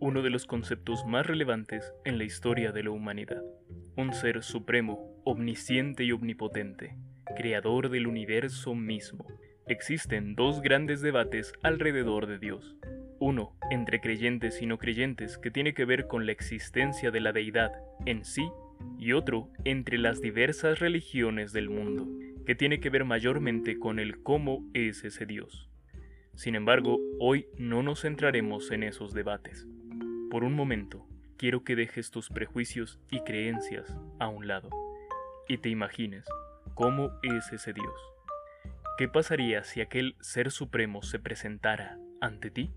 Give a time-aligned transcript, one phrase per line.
[0.00, 3.42] Uno de los conceptos más relevantes en la historia de la humanidad.
[3.96, 6.96] Un ser supremo, omnisciente y omnipotente,
[7.36, 9.26] creador del universo mismo.
[9.66, 12.76] Existen dos grandes debates alrededor de Dios.
[13.20, 17.32] Uno, entre creyentes y no creyentes, que tiene que ver con la existencia de la
[17.32, 17.72] deidad
[18.04, 18.50] en sí,
[18.98, 22.08] y otro, entre las diversas religiones del mundo,
[22.44, 25.71] que tiene que ver mayormente con el cómo es ese Dios.
[26.34, 29.66] Sin embargo, hoy no nos centraremos en esos debates.
[30.30, 34.70] Por un momento, quiero que dejes tus prejuicios y creencias a un lado
[35.48, 36.24] y te imagines
[36.74, 37.94] cómo es ese Dios.
[38.96, 42.70] ¿Qué pasaría si aquel Ser Supremo se presentara ante ti?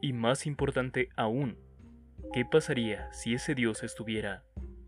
[0.00, 1.58] Y más importante aún,
[2.32, 4.44] ¿qué pasaría si ese Dios estuviera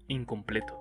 [0.06, 0.78] incompleto?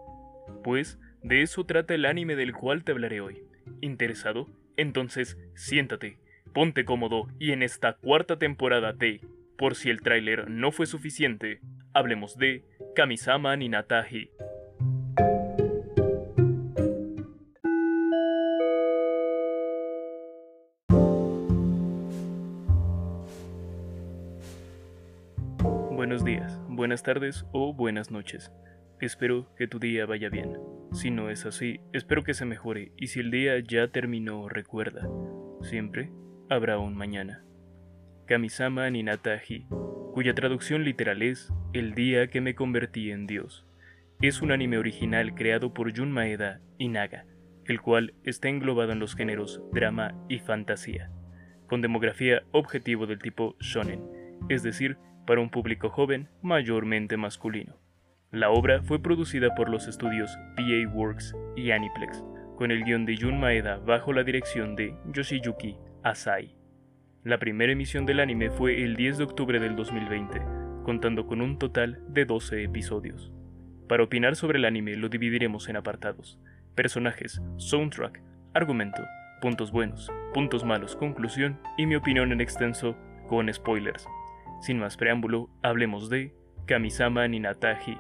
[0.64, 3.44] Pues de eso trata el anime del cual te hablaré hoy.
[3.82, 4.48] ¿Interesado?
[4.78, 6.20] Entonces siéntate
[6.54, 9.22] Ponte cómodo y en esta cuarta temporada de,
[9.58, 11.62] por si el tráiler no fue suficiente,
[11.94, 14.32] hablemos de Kamisama Ninataji.
[25.90, 28.52] Buenos días, buenas tardes o buenas noches.
[29.00, 30.58] Espero que tu día vaya bien.
[30.92, 35.08] Si no es así, espero que se mejore y si el día ya terminó, recuerda,
[35.62, 36.12] siempre
[36.52, 37.46] habrá un mañana.
[38.26, 39.68] Kamisama Ninataji,
[40.14, 43.66] cuya traducción literal es El día que me convertí en Dios.
[44.22, 47.26] Es un anime original creado por Jun Maeda y Naga,
[47.64, 51.10] el cual está englobado en los géneros drama y fantasía,
[51.68, 54.04] con demografía objetivo del tipo shonen,
[54.50, 57.78] es decir, para un público joven mayormente masculino.
[58.30, 62.26] La obra fue producida por los estudios PA Works y Aniplex,
[62.58, 66.56] con el guion de Jun Maeda bajo la dirección de Yoshiyuki Asai.
[67.24, 70.42] La primera emisión del anime fue el 10 de octubre del 2020,
[70.84, 73.32] contando con un total de 12 episodios.
[73.88, 76.40] Para opinar sobre el anime lo dividiremos en apartados,
[76.74, 78.22] personajes, soundtrack,
[78.56, 79.04] argumento,
[79.42, 84.08] puntos buenos, puntos malos, conclusión y mi opinión en extenso con spoilers.
[84.62, 86.34] Sin más preámbulo, hablemos de
[86.66, 87.98] Kamisama Ninataji.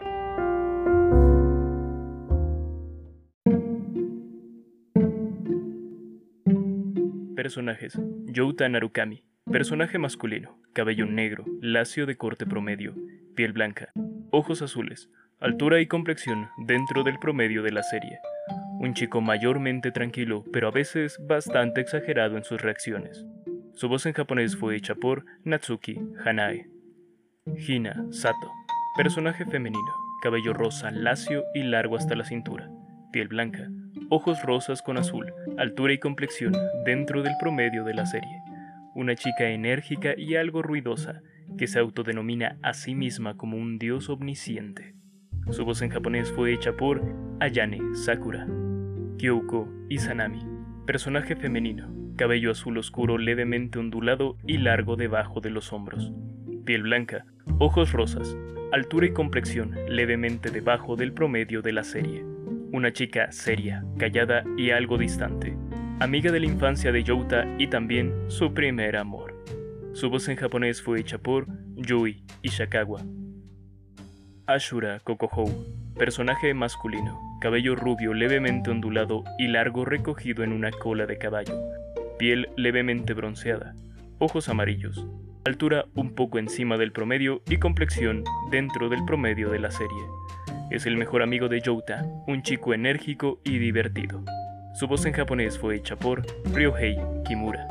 [7.51, 9.25] Personajes: Youta Narukami.
[9.51, 12.95] Personaje masculino, cabello negro, lacio de corte promedio,
[13.35, 13.91] piel blanca,
[14.29, 15.09] ojos azules,
[15.41, 18.19] altura y complexión dentro del promedio de la serie.
[18.79, 23.25] Un chico mayormente tranquilo, pero a veces bastante exagerado en sus reacciones.
[23.73, 26.69] Su voz en japonés fue hecha por Natsuki Hanae.
[27.68, 28.50] Hina Sato.
[28.95, 32.72] Personaje femenino, cabello rosa, lacio y largo hasta la cintura,
[33.12, 33.69] piel blanca,
[34.09, 36.53] ojos rosas con azul, altura y complexión
[36.85, 38.41] dentro del promedio de la serie.
[38.94, 41.22] Una chica enérgica y algo ruidosa,
[41.57, 44.96] que se autodenomina a sí misma como un dios omnisciente.
[45.50, 47.01] Su voz en japonés fue hecha por
[47.40, 48.47] Ayane Sakura.
[49.18, 50.46] Kyoko Izanami.
[50.85, 56.12] Personaje femenino, cabello azul oscuro levemente ondulado y largo debajo de los hombros.
[56.66, 57.25] Piel blanca,
[57.59, 58.38] ojos rosas,
[58.72, 62.31] altura y complexión levemente debajo del promedio de la serie
[62.74, 65.56] una chica seria, callada y algo distante,
[66.00, 69.36] amiga de la infancia de Youta y también su primer amor.
[69.94, 73.02] Su voz en japonés fue hecha por Yui Ishikawa.
[74.48, 75.50] Ashura Kokohou,
[75.98, 81.60] personaje masculino, cabello rubio levemente ondulado y largo recogido en una cola de caballo,
[82.18, 83.76] piel levemente bronceada,
[84.18, 85.06] ojos amarillos,
[85.44, 90.04] altura un poco encima del promedio y complexión dentro del promedio de la serie.
[90.72, 94.24] Es el mejor amigo de Youta, un chico enérgico y divertido.
[94.74, 96.96] Su voz en japonés fue hecha por Ryohei
[97.26, 97.68] Kimura.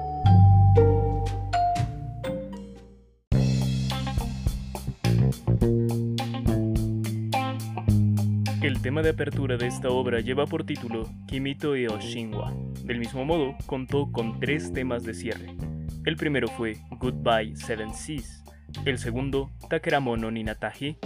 [8.60, 12.54] El tema de apertura de esta obra lleva por título Kimito e Oshinwa.
[12.84, 15.56] Del mismo modo, contó con tres temas de cierre.
[16.04, 18.44] El primero fue Goodbye Seven Seas,
[18.84, 20.96] el segundo Takeramono Ninataji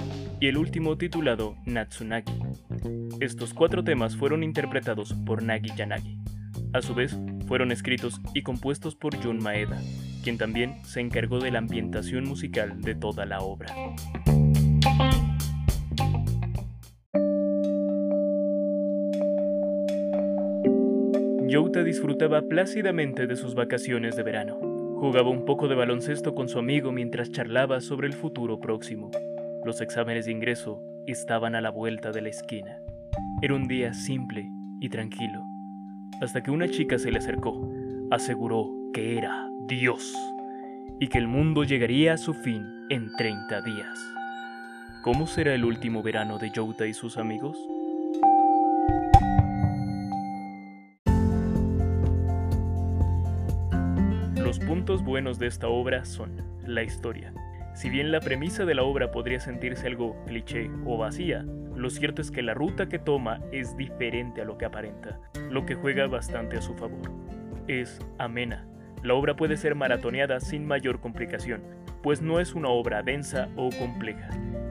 [0.41, 2.35] y el último titulado Natsunagi.
[3.21, 6.19] Estos cuatro temas fueron interpretados por Nagi Yanagi.
[6.73, 7.17] A su vez,
[7.47, 9.81] fueron escritos y compuestos por Jun Maeda,
[10.23, 13.75] quien también se encargó de la ambientación musical de toda la obra.
[21.47, 24.64] Youta disfrutaba plácidamente de sus vacaciones de verano.
[25.05, 29.11] Jugaba un poco de baloncesto con su amigo mientras charlaba sobre el futuro próximo.
[29.63, 32.79] Los exámenes de ingreso estaban a la vuelta de la esquina.
[33.43, 35.45] Era un día simple y tranquilo,
[36.23, 37.71] hasta que una chica se le acercó,
[38.11, 40.17] aseguró que era Dios
[40.99, 43.99] y que el mundo llegaría a su fin en 30 días.
[45.03, 47.59] ¿Cómo será el último verano de Youta y sus amigos?
[54.65, 57.35] Puntos buenos de esta obra son la historia.
[57.75, 61.45] Si bien la premisa de la obra podría sentirse algo cliché o vacía,
[61.77, 65.21] lo cierto es que la ruta que toma es diferente a lo que aparenta,
[65.51, 67.11] lo que juega bastante a su favor.
[67.69, 68.67] Es amena.
[69.03, 71.63] La obra puede ser maratoneada sin mayor complicación,
[72.03, 74.31] pues no es una obra densa o compleja.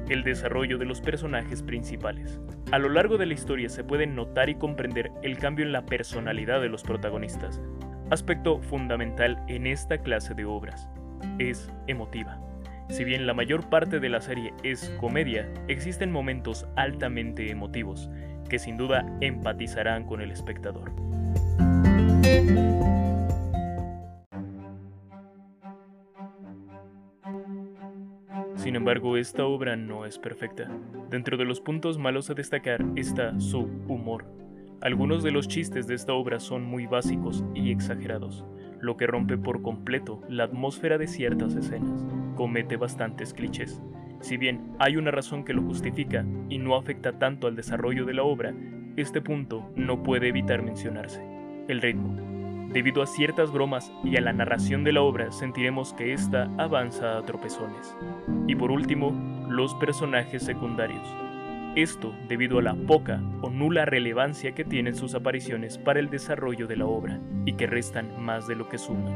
[0.09, 2.39] El desarrollo de los personajes principales.
[2.71, 5.85] A lo largo de la historia se puede notar y comprender el cambio en la
[5.85, 7.61] personalidad de los protagonistas,
[8.09, 10.87] aspecto fundamental en esta clase de obras.
[11.39, 12.39] Es emotiva.
[12.89, 18.09] Si bien la mayor parte de la serie es comedia, existen momentos altamente emotivos
[18.49, 20.91] que sin duda empatizarán con el espectador.
[28.55, 30.69] Sin embargo, esta obra no es perfecta.
[31.09, 34.42] Dentro de los puntos malos a destacar está su humor.
[34.83, 38.43] Algunos de los chistes de esta obra son muy básicos y exagerados,
[38.81, 42.03] lo que rompe por completo la atmósfera de ciertas escenas.
[42.35, 43.81] Comete bastantes clichés.
[44.19, 48.13] Si bien hay una razón que lo justifica y no afecta tanto al desarrollo de
[48.13, 48.53] la obra,
[48.97, 51.25] este punto no puede evitar mencionarse.
[51.69, 52.17] El ritmo.
[52.73, 57.17] Debido a ciertas bromas y a la narración de la obra sentiremos que ésta avanza
[57.17, 57.95] a tropezones.
[58.49, 61.07] Y por último, los personajes secundarios.
[61.75, 66.67] Esto debido a la poca o nula relevancia que tienen sus apariciones para el desarrollo
[66.67, 69.11] de la obra y que restan más de lo que suman.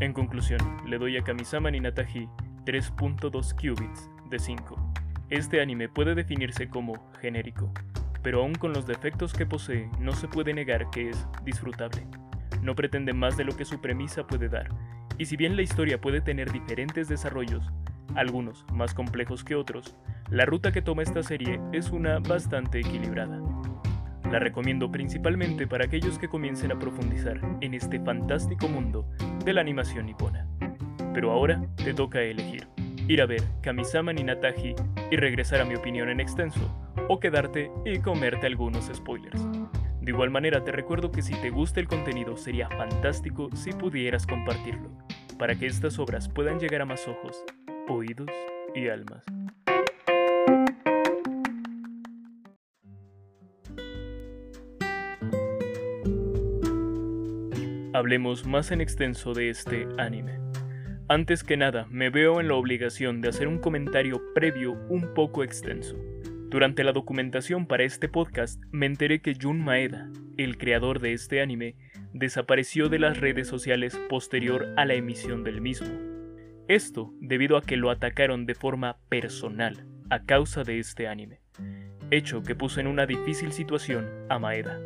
[0.00, 2.26] En conclusión, le doy a Kamisama Ninataji
[2.64, 4.94] 3.2 qubits de 5.
[5.28, 7.70] Este anime puede definirse como genérico,
[8.22, 12.06] pero aún con los defectos que posee no se puede negar que es disfrutable
[12.62, 14.68] no pretende más de lo que su premisa puede dar,
[15.18, 17.70] y si bien la historia puede tener diferentes desarrollos,
[18.14, 19.96] algunos más complejos que otros,
[20.30, 23.40] la ruta que toma esta serie es una bastante equilibrada.
[24.30, 29.06] La recomiendo principalmente para aquellos que comiencen a profundizar en este fantástico mundo
[29.44, 30.46] de la animación nipona.
[31.12, 32.66] Pero ahora te toca elegir,
[33.08, 34.74] ir a ver Kamisama Ninataji
[35.10, 36.60] y regresar a mi opinión en extenso,
[37.08, 39.46] o quedarte y comerte algunos spoilers.
[40.02, 44.26] De igual manera te recuerdo que si te gusta el contenido sería fantástico si pudieras
[44.26, 44.90] compartirlo,
[45.38, 47.44] para que estas obras puedan llegar a más ojos,
[47.88, 48.28] oídos
[48.74, 49.22] y almas.
[57.94, 60.40] Hablemos más en extenso de este anime.
[61.06, 65.44] Antes que nada, me veo en la obligación de hacer un comentario previo un poco
[65.44, 65.96] extenso.
[66.52, 71.40] Durante la documentación para este podcast me enteré que Jun Maeda, el creador de este
[71.40, 71.76] anime,
[72.12, 75.88] desapareció de las redes sociales posterior a la emisión del mismo.
[76.68, 81.40] Esto debido a que lo atacaron de forma personal a causa de este anime,
[82.10, 84.78] hecho que puso en una difícil situación a Maeda.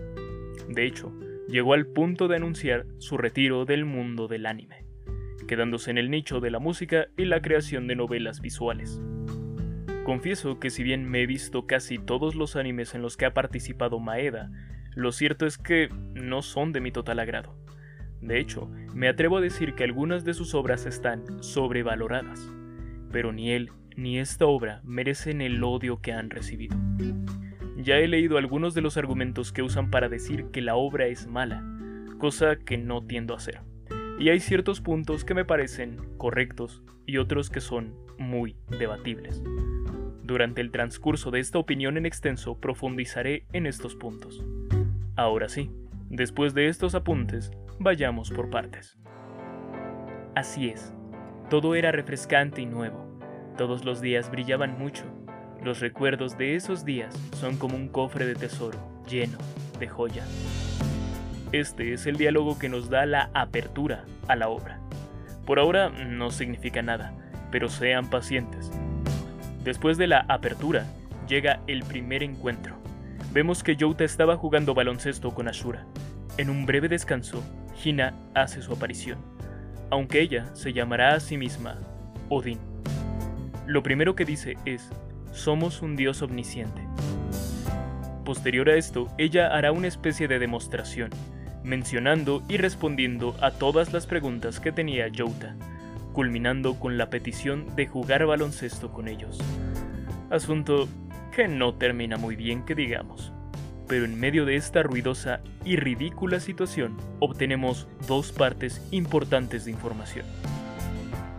[0.69, 1.13] De hecho,
[1.49, 4.85] llegó al punto de anunciar su retiro del mundo del anime,
[5.49, 9.01] quedándose en el nicho de la música y la creación de novelas visuales.
[10.06, 13.34] Confieso que si bien me he visto casi todos los animes en los que ha
[13.34, 14.53] participado Maeda,
[14.94, 17.56] lo cierto es que no son de mi total agrado.
[18.20, 22.53] De hecho, me atrevo a decir que algunas de sus obras están sobrevaloradas,
[23.10, 26.77] pero ni él ni esta obra merecen el odio que han recibido.
[27.77, 31.27] Ya he leído algunos de los argumentos que usan para decir que la obra es
[31.27, 31.65] mala,
[32.19, 33.63] cosa que no tiendo a hacer.
[34.20, 39.43] Y hay ciertos puntos que me parecen correctos y otros que son muy debatibles.
[40.27, 44.45] Durante el transcurso de esta opinión en extenso profundizaré en estos puntos.
[45.15, 45.71] Ahora sí,
[46.11, 48.99] después de estos apuntes, vayamos por partes.
[50.35, 50.93] Así es,
[51.49, 53.06] todo era refrescante y nuevo.
[53.56, 55.05] Todos los días brillaban mucho.
[55.63, 58.79] Los recuerdos de esos días son como un cofre de tesoro
[59.09, 59.39] lleno
[59.79, 60.29] de joyas.
[61.53, 64.81] Este es el diálogo que nos da la apertura a la obra.
[65.47, 67.15] Por ahora no significa nada,
[67.53, 68.73] pero sean pacientes.
[69.67, 70.87] Después de la apertura,
[71.27, 72.77] llega el primer encuentro.
[73.32, 75.85] Vemos que Youta estaba jugando baloncesto con Ashura.
[76.39, 77.43] En un breve descanso,
[77.85, 79.19] Hina hace su aparición,
[79.91, 81.81] aunque ella se llamará a sí misma
[82.29, 82.61] Odin.
[83.67, 84.89] Lo primero que dice es,
[85.32, 86.82] somos un dios omnisciente.
[88.25, 91.11] Posterior a esto, ella hará una especie de demostración,
[91.65, 95.56] mencionando y respondiendo a todas las preguntas que tenía Youta
[96.17, 99.39] culminando con la petición de jugar baloncesto con ellos.
[100.31, 100.89] Asunto
[101.31, 103.35] que no termina muy bien que digamos.
[103.87, 110.25] pero en medio de esta ruidosa y ridícula situación obtenemos dos partes importantes de información.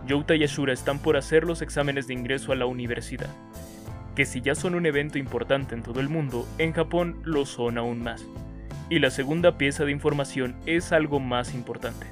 [0.06, 3.28] Yota y Ashura están por hacer los exámenes de ingreso a la universidad,
[4.14, 7.76] que si ya son un evento importante en todo el mundo, en Japón lo son
[7.78, 8.24] aún más.
[8.88, 12.06] Y la segunda pieza de información es algo más importante.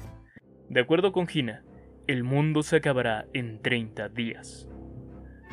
[0.69, 1.63] De acuerdo con Hina,
[2.07, 4.67] el mundo se acabará en 30 días.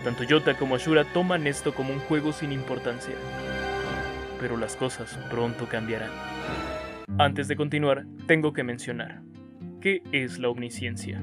[0.05, 3.15] Tanto Yota como Ashura toman esto como un juego sin importancia.
[4.41, 6.11] Pero las cosas pronto cambiarán.
[7.19, 9.23] Antes de continuar, tengo que mencionar,
[9.81, 11.21] ¿qué es la omnisciencia?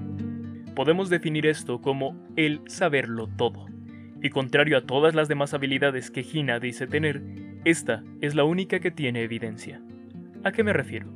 [0.76, 3.68] Podemos definir esto como el saberlo todo.
[4.22, 7.22] Y contrario a todas las demás habilidades que Hina dice tener,
[7.64, 9.82] esta es la única que tiene evidencia.
[10.44, 11.08] ¿A qué me refiero?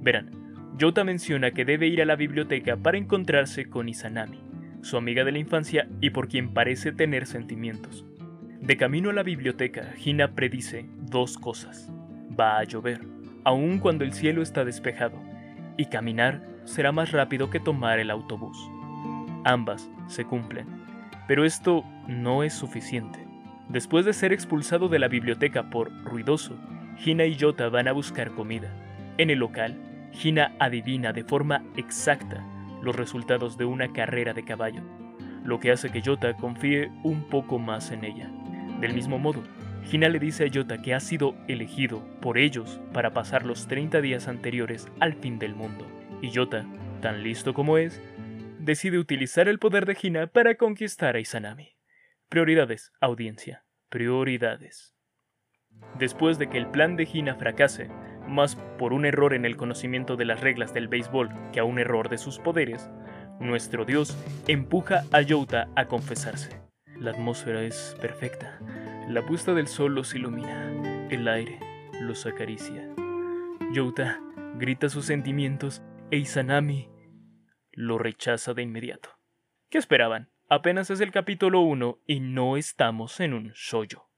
[0.00, 0.47] Verán,
[0.78, 4.40] Yota menciona que debe ir a la biblioteca para encontrarse con Izanami,
[4.80, 8.04] su amiga de la infancia y por quien parece tener sentimientos.
[8.60, 11.90] De camino a la biblioteca, Hina predice dos cosas.
[12.38, 13.00] Va a llover,
[13.42, 15.20] aun cuando el cielo está despejado,
[15.76, 18.56] y caminar será más rápido que tomar el autobús.
[19.42, 20.68] Ambas se cumplen.
[21.26, 23.18] Pero esto no es suficiente.
[23.68, 26.56] Después de ser expulsado de la biblioteca por ruidoso,
[27.04, 28.72] Hina y Yota van a buscar comida.
[29.18, 29.76] En el local,
[30.12, 32.44] Hina adivina de forma exacta
[32.82, 34.82] los resultados de una carrera de caballo,
[35.44, 38.30] lo que hace que Yota confíe un poco más en ella.
[38.80, 39.42] Del mismo modo,
[39.90, 44.00] Hina le dice a Yota que ha sido elegido por ellos para pasar los 30
[44.00, 45.86] días anteriores al fin del mundo,
[46.20, 46.66] y Yota,
[47.00, 48.00] tan listo como es,
[48.58, 51.76] decide utilizar el poder de Hina para conquistar a Izanami.
[52.28, 53.64] Prioridades, audiencia.
[53.88, 54.94] Prioridades.
[55.98, 57.88] Después de que el plan de Hina fracase,
[58.28, 61.78] más por un error en el conocimiento de las reglas del béisbol que a un
[61.78, 62.90] error de sus poderes,
[63.40, 64.16] nuestro dios
[64.46, 66.60] empuja a Youta a confesarse.
[66.96, 68.58] La atmósfera es perfecta.
[69.08, 71.06] La puesta del sol los ilumina.
[71.10, 71.58] El aire
[72.00, 72.88] los acaricia.
[73.72, 74.20] Youta
[74.56, 76.88] grita sus sentimientos e Izanami
[77.72, 79.10] lo rechaza de inmediato.
[79.70, 80.30] ¿Qué esperaban?
[80.48, 84.08] Apenas es el capítulo 1 y no estamos en un shoyo.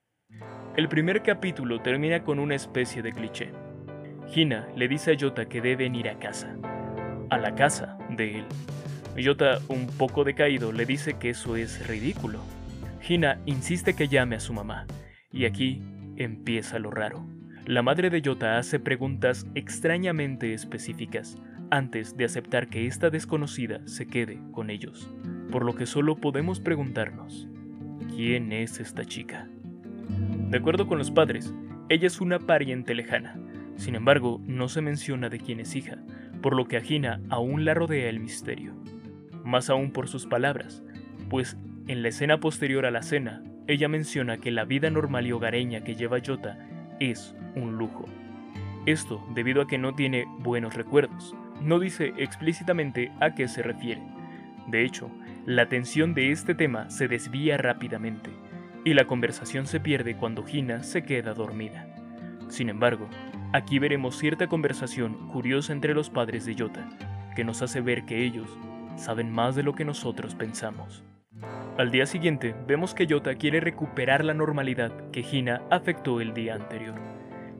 [0.75, 3.51] El primer capítulo termina con una especie de cliché.
[4.33, 6.55] Hina le dice a Yota que deben ir a casa.
[7.29, 8.45] A la casa de él.
[9.17, 12.39] Yota, un poco decaído, le dice que eso es ridículo.
[13.07, 14.85] Hina insiste que llame a su mamá.
[15.31, 15.81] Y aquí
[16.17, 17.25] empieza lo raro.
[17.65, 21.37] La madre de Yota hace preguntas extrañamente específicas
[21.69, 25.09] antes de aceptar que esta desconocida se quede con ellos,
[25.51, 27.47] por lo que solo podemos preguntarnos,
[28.13, 29.47] ¿quién es esta chica?
[30.49, 31.53] De acuerdo con los padres,
[31.87, 33.39] ella es una pariente lejana,
[33.75, 35.97] sin embargo no se menciona de quién es hija,
[36.41, 38.73] por lo que a Gina aún la rodea el misterio.
[39.43, 40.83] Más aún por sus palabras,
[41.29, 45.31] pues en la escena posterior a la cena, ella menciona que la vida normal y
[45.31, 46.57] hogareña que lleva Yota
[46.99, 48.05] es un lujo.
[48.85, 54.01] Esto debido a que no tiene buenos recuerdos, no dice explícitamente a qué se refiere.
[54.67, 55.11] De hecho,
[55.45, 58.29] la atención de este tema se desvía rápidamente,
[58.83, 61.87] y la conversación se pierde cuando Gina se queda dormida.
[62.49, 63.07] Sin embargo,
[63.53, 66.87] aquí veremos cierta conversación curiosa entre los padres de Yota,
[67.35, 68.47] que nos hace ver que ellos
[68.95, 71.03] saben más de lo que nosotros pensamos.
[71.77, 76.55] Al día siguiente, vemos que Yota quiere recuperar la normalidad que Gina afectó el día
[76.55, 76.95] anterior,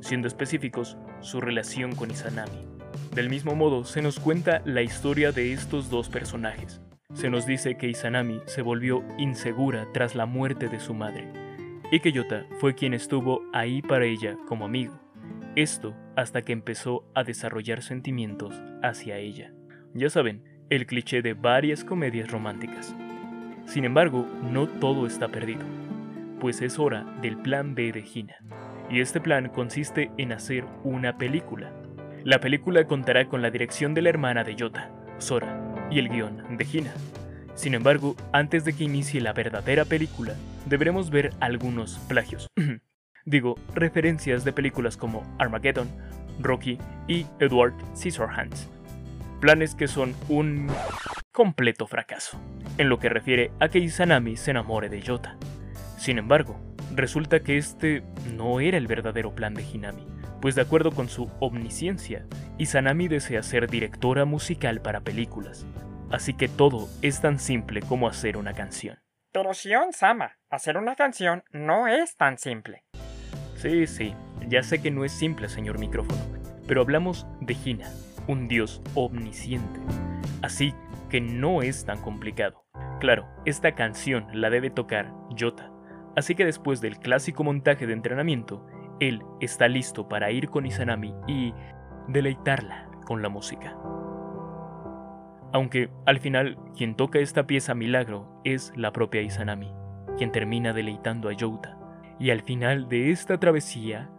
[0.02, 2.68] siendo específicos su relación con Izanami.
[3.16, 6.82] Del mismo modo, se nos cuenta la historia de estos dos personajes.
[7.14, 11.32] Se nos dice que Izanami se volvió insegura tras la muerte de su madre,
[11.92, 15.01] y que Yota fue quien estuvo ahí para ella como amigo.
[15.56, 19.54] Esto hasta que empezó a desarrollar sentimientos hacia ella.
[19.94, 22.96] Ya saben, el cliché de varias comedias románticas.
[23.66, 25.66] Sin embargo, no todo está perdido,
[26.40, 28.38] pues es hora del plan B de Hina.
[28.90, 31.72] Y este plan consiste en hacer una película
[32.24, 36.56] la película contará con la dirección de la hermana de Yota, Sora, y el guion
[36.56, 36.94] de Hina.
[37.56, 40.36] Sin embargo, antes de que inicie la verdadera película,
[40.68, 42.48] deberemos ver algunos plagios.
[43.26, 45.90] Digo, referencias de películas como Armageddon,
[46.40, 48.70] Rocky y Edward Scissorhands.
[49.40, 50.68] Planes que son un
[51.32, 52.40] completo fracaso,
[52.78, 55.38] en lo que refiere a que Izanami se enamore de Yota.
[55.98, 56.60] Sin embargo,
[56.96, 60.12] resulta que este no era el verdadero plan de Hinami
[60.42, 62.26] pues de acuerdo con su omnisciencia,
[62.58, 65.66] Izanami desea ser directora musical para películas.
[66.12, 69.00] Así que todo es tan simple como hacer una canción.
[69.32, 72.84] Pero Shion Sama, hacer una canción no es tan simple.
[73.62, 74.16] Sí, sí,
[74.50, 76.20] ya sé que no es simple, señor micrófono,
[76.68, 77.92] pero hablamos de Hina,
[78.28, 79.80] un dios omnisciente.
[80.42, 80.74] Así
[81.12, 82.66] que no es tan complicado.
[83.00, 85.72] Claro, esta canción la debe tocar Yota.
[86.16, 88.66] Así que después del clásico montaje de entrenamiento,
[89.00, 91.54] él está listo para ir con Izanami y
[92.08, 93.78] deleitarla con la música.
[95.54, 99.72] Aunque al final quien toca esta pieza milagro es la propia Izanami,
[100.18, 101.78] quien termina deleitando a Youta.
[102.22, 104.12] Y al final de esta travesía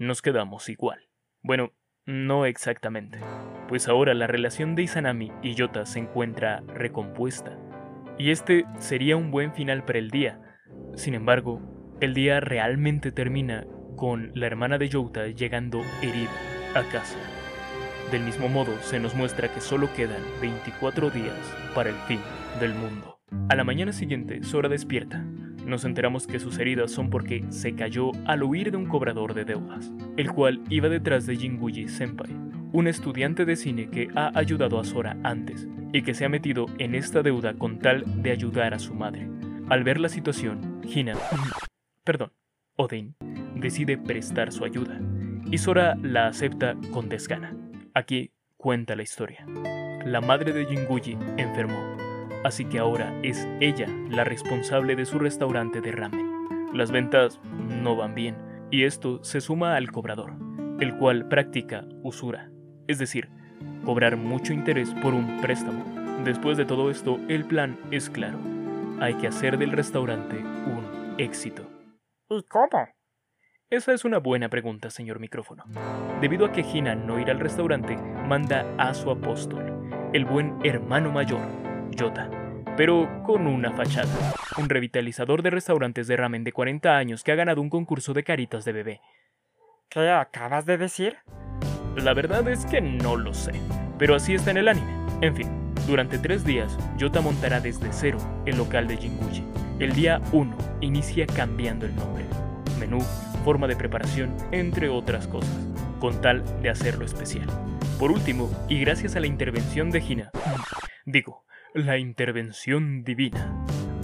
[0.00, 0.98] nos quedamos igual.
[1.44, 1.72] Bueno,
[2.04, 3.20] no exactamente,
[3.68, 7.56] pues ahora la relación de Izanami y Yota se encuentra recompuesta.
[8.18, 10.40] Y este sería un buen final para el día.
[10.96, 11.62] Sin embargo,
[12.00, 13.64] el día realmente termina
[13.96, 16.32] con la hermana de Yota llegando herida
[16.74, 17.18] a casa.
[18.10, 21.38] Del mismo modo, se nos muestra que solo quedan 24 días
[21.76, 22.18] para el fin
[22.58, 23.20] del mundo.
[23.48, 25.24] A la mañana siguiente, Sora despierta.
[25.66, 29.44] Nos enteramos que sus heridas son porque se cayó al huir de un cobrador de
[29.44, 32.30] deudas, el cual iba detrás de Jinguji Senpai,
[32.72, 36.66] un estudiante de cine que ha ayudado a Sora antes y que se ha metido
[36.78, 39.28] en esta deuda con tal de ayudar a su madre.
[39.68, 41.14] Al ver la situación, Hina,
[42.04, 42.32] perdón,
[42.76, 43.14] Odin,
[43.54, 45.00] decide prestar su ayuda
[45.50, 47.56] y Sora la acepta con desgana.
[47.94, 49.44] Aquí cuenta la historia.
[50.04, 51.96] La madre de Jinguji enfermó,
[52.44, 56.70] así que ahora es ella la responsable de su restaurante de ramen.
[56.72, 57.40] Las ventas
[57.82, 58.36] no van bien,
[58.70, 60.34] y esto se suma al cobrador,
[60.78, 62.50] el cual practica usura,
[62.86, 63.28] es decir,
[63.84, 65.84] cobrar mucho interés por un préstamo.
[66.24, 68.38] Después de todo esto, el plan es claro.
[69.00, 71.68] Hay que hacer del restaurante un éxito.
[72.28, 72.88] ¿Y cómo?
[73.70, 75.64] Esa es una buena pregunta, señor micrófono.
[76.20, 81.12] Debido a que Hina no irá al restaurante, manda a su apóstol, el buen hermano
[81.12, 81.40] mayor,
[81.90, 82.30] Yota,
[82.76, 84.08] pero con una fachada.
[84.58, 88.24] Un revitalizador de restaurantes de ramen de 40 años que ha ganado un concurso de
[88.24, 89.00] caritas de bebé.
[89.88, 91.18] ¿Qué acabas de decir?
[91.96, 93.52] La verdad es que no lo sé,
[93.98, 94.92] pero así está en el anime.
[95.20, 95.48] En fin,
[95.86, 99.44] durante tres días, Yota montará desde cero el local de Jinguji.
[99.80, 102.24] El día 1 inicia cambiando el nombre.
[102.78, 103.00] Menú,
[103.44, 105.50] forma de preparación, entre otras cosas,
[105.98, 107.46] con tal de hacerlo especial.
[107.98, 110.30] Por último, y gracias a la intervención de Hina,
[111.04, 113.54] digo, la intervención divina,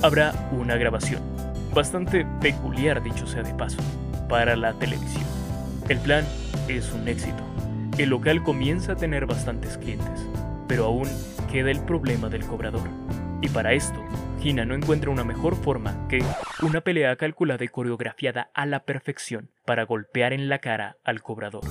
[0.02, 1.22] habrá una grabación,
[1.74, 3.82] bastante peculiar dicho sea de paso,
[4.28, 5.24] para la televisión.
[5.88, 6.24] El plan
[6.68, 7.42] es un éxito.
[7.98, 10.26] El local comienza a tener bastantes clientes,
[10.68, 11.08] pero aún
[11.50, 12.88] queda el problema del cobrador.
[13.42, 14.04] Y para esto,
[14.42, 16.22] Hina no encuentra una mejor forma que
[16.62, 21.64] una pelea calculada y coreografiada a la perfección para golpear en la cara al cobrador.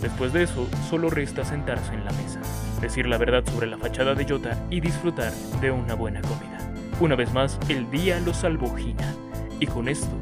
[0.00, 2.40] Después de eso, solo resta sentarse en la mesa,
[2.80, 6.58] decir la verdad sobre la fachada de Yota y disfrutar de una buena comida.
[7.00, 9.14] Una vez más, el día lo salvó Hina,
[9.60, 10.16] y con esto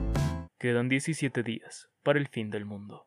[0.59, 3.07] quedan 17 días para el fin del mundo.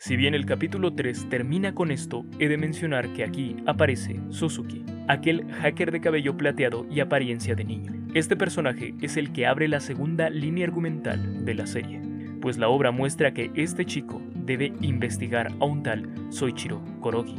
[0.00, 4.84] Si bien el capítulo 3 termina con esto, he de mencionar que aquí aparece Suzuki,
[5.08, 7.92] aquel hacker de cabello plateado y apariencia de niño.
[8.14, 12.00] Este personaje es el que abre la segunda línea argumental de la serie,
[12.40, 17.34] pues la obra muestra que este chico debe investigar a un tal Soichiro Korogi,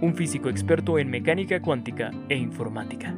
[0.00, 3.14] un físico experto en mecánica cuántica e informática.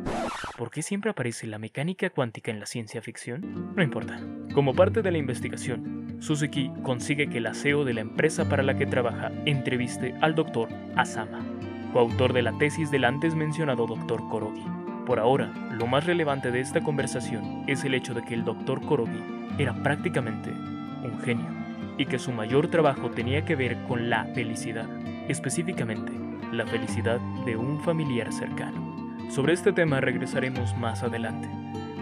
[0.58, 3.72] ¿Por qué siempre aparece la mecánica cuántica en la ciencia ficción?
[3.76, 4.20] No importa.
[4.52, 8.76] Como parte de la investigación, Suzuki consigue que el CEO de la empresa para la
[8.76, 11.44] que trabaja entreviste al doctor Asama,
[11.92, 14.64] coautor de la tesis del antes mencionado doctor Korogi.
[15.06, 18.84] Por ahora, lo más relevante de esta conversación es el hecho de que el doctor
[18.84, 19.22] Korogi
[19.58, 21.48] era prácticamente un genio
[21.96, 24.88] y que su mayor trabajo tenía que ver con la felicidad,
[25.28, 26.21] específicamente
[26.52, 29.16] la felicidad de un familiar cercano.
[29.30, 31.48] Sobre este tema regresaremos más adelante,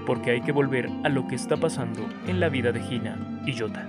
[0.07, 3.53] porque hay que volver a lo que está pasando en la vida de Hina y
[3.53, 3.87] Yota.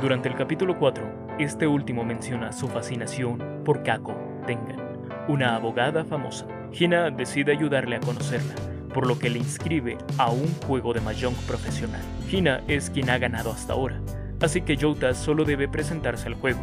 [0.00, 4.80] Durante el capítulo 4, este último menciona su fascinación por Kako Tengan,
[5.28, 6.46] una abogada famosa.
[6.72, 8.54] Hina decide ayudarle a conocerla,
[8.92, 12.02] por lo que le inscribe a un juego de mahjong profesional.
[12.30, 14.00] Hina es quien ha ganado hasta ahora,
[14.40, 16.60] así que Yota solo debe presentarse al juego,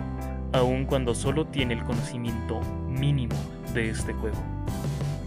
[0.54, 3.36] aun cuando solo tiene el conocimiento mínimo
[3.74, 4.38] de este juego.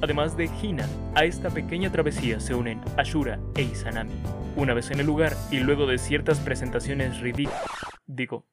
[0.03, 4.15] Además de Hina, a esta pequeña travesía se unen Ashura e Izanami.
[4.57, 7.63] Una vez en el lugar y luego de ciertas presentaciones ridículas,
[8.07, 8.47] digo,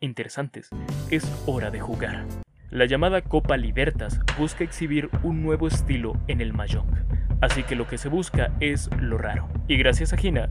[0.00, 0.70] interesantes,
[1.10, 2.24] es hora de jugar.
[2.70, 6.86] La llamada Copa Libertas busca exhibir un nuevo estilo en el Mahjong,
[7.40, 9.48] así que lo que se busca es lo raro.
[9.66, 10.48] Y gracias a Hina,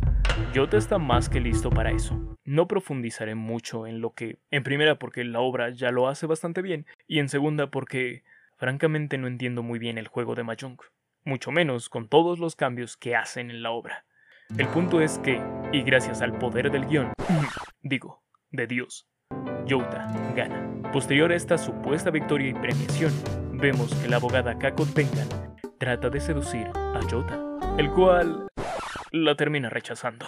[0.54, 2.38] Yota está más que listo para eso.
[2.44, 6.62] No profundizaré mucho en lo que, en primera porque la obra ya lo hace bastante
[6.62, 8.24] bien, y en segunda porque,
[8.58, 10.80] francamente, no entiendo muy bien el juego de Mahjong,
[11.24, 14.06] mucho menos con todos los cambios que hacen en la obra.
[14.58, 15.40] El punto es que,
[15.72, 17.14] y gracias al poder del guion,
[17.84, 19.08] digo, de Dios,
[19.66, 20.92] Yota gana.
[20.92, 23.14] Posterior a esta supuesta victoria y premiación,
[23.54, 25.50] vemos que la abogada Kako Tengan
[25.80, 27.42] trata de seducir a Yota,
[27.78, 28.48] el cual
[29.12, 30.26] la termina rechazando.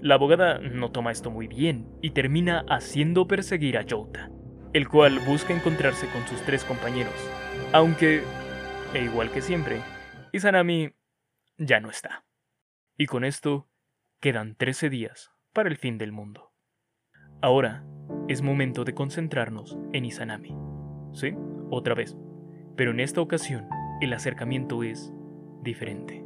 [0.00, 4.30] La abogada no toma esto muy bien y termina haciendo perseguir a Jouta,
[4.72, 7.14] el cual busca encontrarse con sus tres compañeros,
[7.72, 8.22] aunque,
[8.94, 9.80] e igual que siempre,
[10.32, 10.92] Izanami
[11.58, 12.24] ya no está.
[12.96, 13.68] Y con esto
[14.20, 16.52] quedan 13 días para el fin del mundo.
[17.40, 17.84] Ahora
[18.28, 20.56] es momento de concentrarnos en Izanami.
[21.12, 21.34] ¿Sí?
[21.70, 22.16] Otra vez.
[22.76, 23.68] Pero en esta ocasión
[24.02, 25.14] el acercamiento es
[25.62, 26.24] diferente.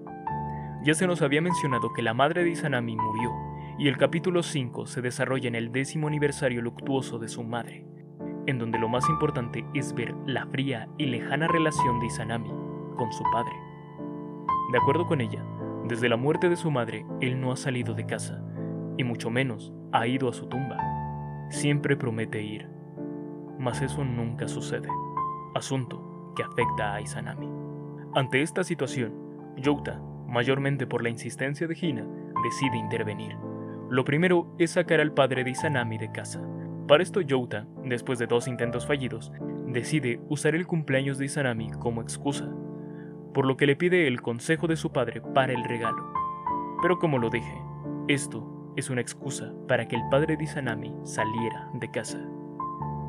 [0.82, 3.32] Ya se nos había mencionado que la madre de Izanami murió
[3.78, 7.86] y el capítulo 5 se desarrolla en el décimo aniversario luctuoso de su madre,
[8.46, 12.50] en donde lo más importante es ver la fría y lejana relación de Izanami
[12.96, 13.52] con su padre.
[14.72, 15.44] De acuerdo con ella,
[15.84, 18.42] desde la muerte de su madre, él no ha salido de casa,
[18.96, 20.78] y mucho menos ha ido a su tumba.
[21.50, 22.70] Siempre promete ir,
[23.58, 24.88] mas eso nunca sucede,
[25.54, 27.55] asunto que afecta a Izanami.
[28.16, 29.12] Ante esta situación,
[29.58, 32.08] Youta, mayormente por la insistencia de Hina,
[32.42, 33.36] decide intervenir.
[33.90, 36.42] Lo primero es sacar al padre de Izanami de casa.
[36.88, 39.32] Para esto Youta, después de dos intentos fallidos,
[39.66, 42.50] decide usar el cumpleaños de Izanami como excusa,
[43.34, 46.10] por lo que le pide el consejo de su padre para el regalo.
[46.80, 47.60] Pero como lo dije,
[48.08, 52.26] esto es una excusa para que el padre de Izanami saliera de casa.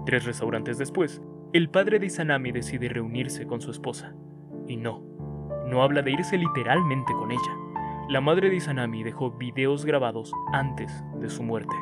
[0.06, 1.22] Tres restaurantes después,
[1.54, 4.14] el padre de Izanami decide reunirse con su esposa.
[4.68, 5.02] Y no,
[5.68, 7.68] no habla de irse literalmente con ella
[8.10, 11.76] la madre de Izanami dejó videos grabados antes de su muerte,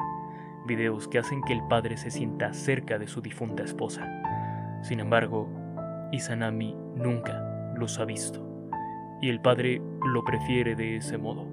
[0.65, 4.09] videos que hacen que el padre se sienta cerca de su difunta esposa.
[4.81, 5.47] Sin embargo,
[6.11, 8.43] Izanami nunca los ha visto,
[9.21, 11.45] y el padre lo prefiere de ese modo.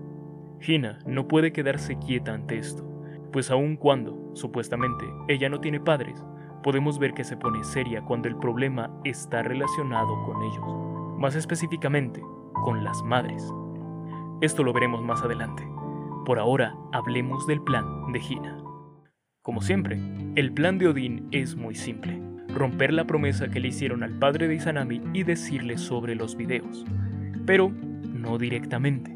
[0.66, 2.82] Hina no puede quedarse quieta ante esto,
[3.30, 6.24] pues aun cuando, supuestamente, ella no tiene padres,
[6.62, 10.91] podemos ver que se pone seria cuando el problema está relacionado con ellos,
[11.22, 12.20] más específicamente
[12.64, 13.50] con las madres
[14.42, 15.62] esto lo veremos más adelante.
[16.26, 18.58] Por ahora, hablemos del plan de Hina.
[19.40, 20.00] Como siempre,
[20.34, 22.20] el plan de Odín es muy simple.
[22.48, 26.84] Romper la promesa que le hicieron al padre de Izanami y decirle sobre los videos.
[27.46, 29.14] Pero no directamente.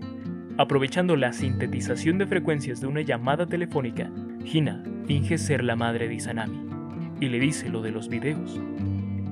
[0.58, 4.08] Aprovechando la sintetización de frecuencias de una llamada telefónica,
[4.44, 6.68] Hina finge ser la madre de Izanami
[7.20, 8.60] y le dice lo de los videos.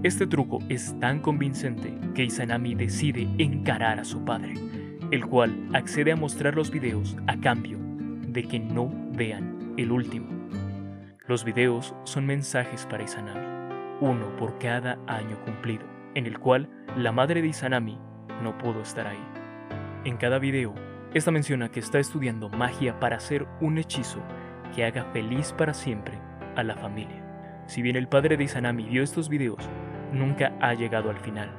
[0.05, 4.55] Este truco es tan convincente que Izanami decide encarar a su padre
[5.11, 10.27] el cual accede a mostrar los videos a cambio de que no vean el último.
[11.27, 13.47] Los videos son mensajes para Izanami,
[14.01, 17.99] uno por cada año cumplido, en el cual la madre de Izanami
[18.43, 19.25] no pudo estar ahí.
[20.05, 20.75] En cada video,
[21.15, 24.21] esta menciona que está estudiando magia para hacer un hechizo
[24.75, 26.19] que haga feliz para siempre
[26.57, 27.23] a la familia.
[27.67, 29.71] Si bien el padre de Izanami vio estos videos,
[30.15, 31.51] nunca ha llegado al final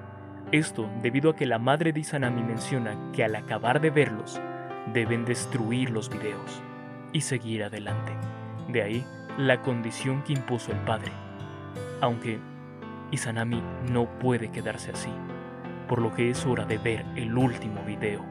[0.52, 4.40] esto debido a que la madre de Izanami menciona que al acabar de verlos,
[4.94, 6.62] deben destruir los videos
[7.12, 8.14] y seguir adelante.
[8.68, 9.06] De ahí
[9.38, 11.12] la condición que impuso el padre.
[12.00, 12.40] Aunque
[13.12, 15.10] Izanami no puede quedarse así,
[15.88, 18.24] por lo que es hora de ver el último video.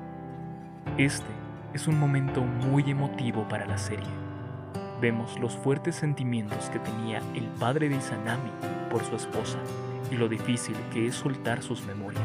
[0.96, 1.26] Este
[1.72, 4.06] es un momento muy emotivo para la serie.
[5.00, 8.50] Vemos los fuertes sentimientos que tenía el padre de Izanami
[8.88, 9.58] por su esposa
[10.10, 12.22] y lo difícil que es soltar sus memorias.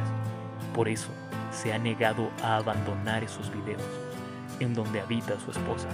[0.74, 1.10] Por eso
[1.52, 3.84] se ha negado a abandonar esos videos,
[4.60, 5.88] en donde habita su esposa.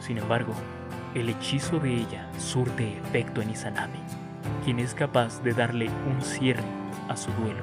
[0.00, 0.52] Sin embargo,
[1.14, 4.00] el hechizo de ella surte efecto en Izanami,
[4.64, 6.64] quien es capaz de darle un cierre
[7.08, 7.62] a su duelo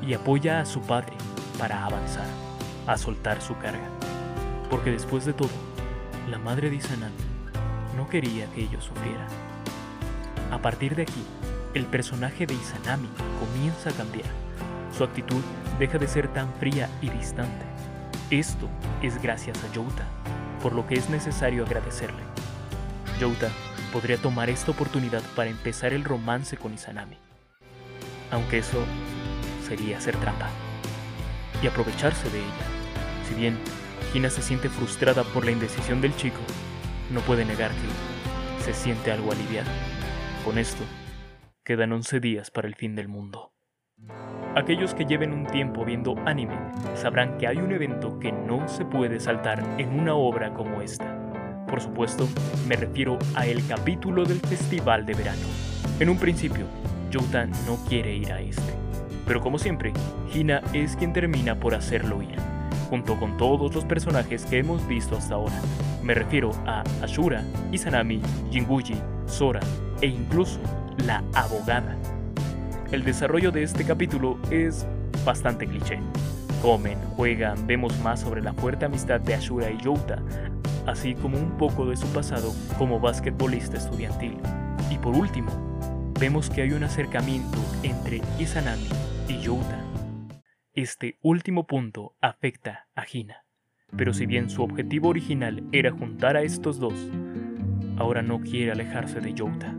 [0.00, 1.12] y apoya a su padre
[1.58, 2.26] para avanzar,
[2.86, 3.88] a soltar su carga.
[4.70, 5.50] Porque después de todo,
[6.30, 7.14] la madre de Izanami
[7.96, 9.28] no quería que ellos sufrieran.
[10.50, 11.24] A partir de aquí,
[11.74, 13.08] el personaje de Izanami
[13.40, 14.28] comienza a cambiar.
[14.96, 15.42] Su actitud
[15.78, 17.66] deja de ser tan fría y distante.
[18.30, 18.68] Esto
[19.02, 20.06] es gracias a Youta,
[20.62, 22.22] por lo que es necesario agradecerle.
[23.20, 23.50] Youta
[23.92, 27.18] podría tomar esta oportunidad para empezar el romance con Izanami,
[28.30, 28.78] aunque eso
[29.66, 30.48] sería hacer trampa,
[31.62, 32.66] y aprovecharse de ella.
[33.28, 33.58] Si bien
[34.14, 36.40] Hina se siente frustrada por la indecisión del chico,
[37.10, 39.70] no puede negar que se siente algo aliviada.
[40.44, 40.84] Con esto,
[41.66, 43.54] Quedan 11 días para el fin del mundo.
[44.54, 46.58] Aquellos que lleven un tiempo viendo anime
[46.94, 51.64] sabrán que hay un evento que no se puede saltar en una obra como esta.
[51.66, 52.28] Por supuesto,
[52.68, 55.46] me refiero a el capítulo del Festival de Verano.
[56.00, 56.66] En un principio,
[57.10, 58.74] Joutan no quiere ir a este,
[59.26, 59.94] pero como siempre,
[60.34, 62.36] Hina es quien termina por hacerlo ir,
[62.90, 65.58] junto con todos los personajes que hemos visto hasta ahora.
[66.02, 69.60] Me refiero a Ashura, Izanami, Jinguji, Sora
[70.02, 70.60] e incluso
[70.98, 71.96] la abogada.
[72.92, 74.86] El desarrollo de este capítulo es
[75.24, 75.98] bastante cliché.
[76.62, 80.22] Comen, juegan, vemos más sobre la fuerte amistad de Ashura y Youta,
[80.86, 84.38] así como un poco de su pasado como basquetbolista estudiantil.
[84.90, 85.50] Y por último,
[86.18, 88.88] vemos que hay un acercamiento entre Izanami
[89.28, 89.84] y Youta.
[90.72, 93.44] Este último punto afecta a Hina,
[93.96, 96.94] pero si bien su objetivo original era juntar a estos dos,
[97.96, 99.74] ahora no quiere alejarse de Youta.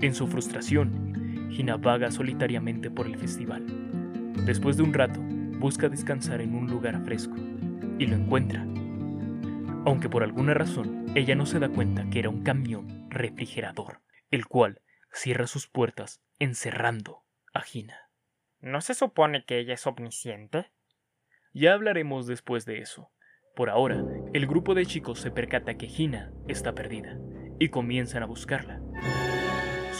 [0.00, 3.64] En su frustración, Hina vaga solitariamente por el festival.
[4.44, 5.20] Después de un rato,
[5.58, 7.36] busca descansar en un lugar fresco
[7.98, 8.66] y lo encuentra.
[9.86, 14.46] Aunque por alguna razón ella no se da cuenta que era un camión refrigerador, el
[14.46, 18.10] cual cierra sus puertas encerrando a Gina.
[18.60, 20.72] ¿No se supone que ella es omnisciente?
[21.52, 23.12] Ya hablaremos después de eso.
[23.54, 24.02] Por ahora,
[24.32, 27.18] el grupo de chicos se percata que Gina está perdida
[27.60, 28.80] y comienzan a buscarla.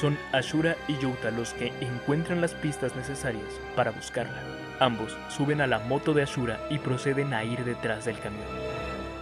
[0.05, 4.43] Son Ashura y Yuta los que encuentran las pistas necesarias para buscarla.
[4.79, 8.45] Ambos suben a la moto de Ashura y proceden a ir detrás del camión.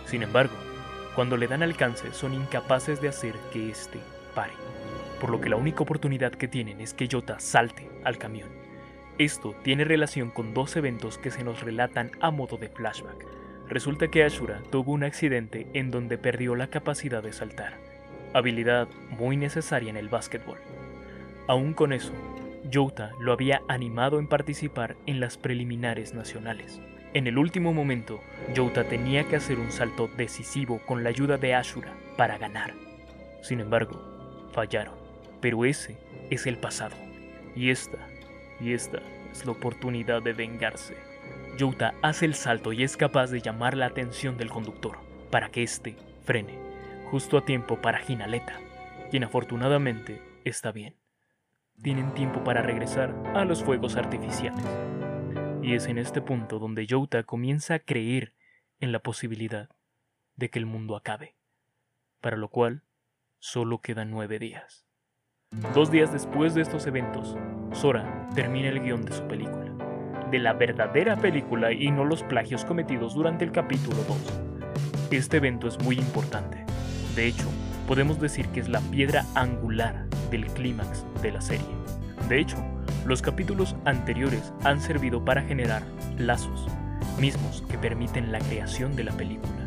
[0.07, 0.57] Sin embargo,
[1.15, 4.01] cuando le dan alcance son incapaces de hacer que éste
[4.35, 4.55] pare,
[5.21, 8.49] por lo que la única oportunidad que tienen es que Yota salte al camión.
[9.19, 13.25] Esto tiene relación con dos eventos que se nos relatan a modo de flashback.
[13.69, 17.92] Resulta que Ashura tuvo un accidente en donde perdió la capacidad de saltar
[18.35, 20.59] habilidad muy necesaria en el básquetbol.
[21.49, 22.13] Aún con eso,
[22.71, 26.81] Yota lo había animado en participar en las preliminares nacionales.
[27.15, 28.21] En el último momento,
[28.55, 32.73] Yota tenía que hacer un salto decisivo con la ayuda de Ashura para ganar.
[33.43, 34.01] Sin embargo,
[34.53, 34.95] fallaron.
[35.41, 35.97] Pero ese
[36.31, 36.95] es el pasado.
[37.57, 37.99] Y esta,
[38.61, 40.97] y esta es la oportunidad de vengarse.
[41.59, 44.97] Yota hace el salto y es capaz de llamar la atención del conductor
[45.31, 46.72] para que éste frene
[47.13, 48.59] justo a tiempo para Ginaleta,
[49.11, 50.97] quien afortunadamente está bien.
[51.83, 54.65] Tienen tiempo para regresar a los fuegos artificiales.
[55.61, 58.33] Y es en este punto donde Youta comienza a creer
[58.81, 59.69] en la posibilidad
[60.37, 61.37] de que el mundo acabe,
[62.23, 62.83] para lo cual
[63.41, 64.87] solo quedan nueve días.
[65.75, 67.37] Dos días después de estos eventos,
[67.73, 69.71] Sora termina el guion de su película,
[70.31, 74.41] de la verdadera película y no los plagios cometidos durante el capítulo 2.
[75.11, 76.62] Este evento es muy importante,
[77.15, 77.49] de hecho,
[77.87, 81.67] podemos decir que es la piedra angular del clímax de la serie.
[82.29, 82.57] De hecho,
[83.05, 85.83] los capítulos anteriores han servido para generar
[86.19, 86.67] lazos,
[87.19, 89.67] mismos que permiten la creación de la película,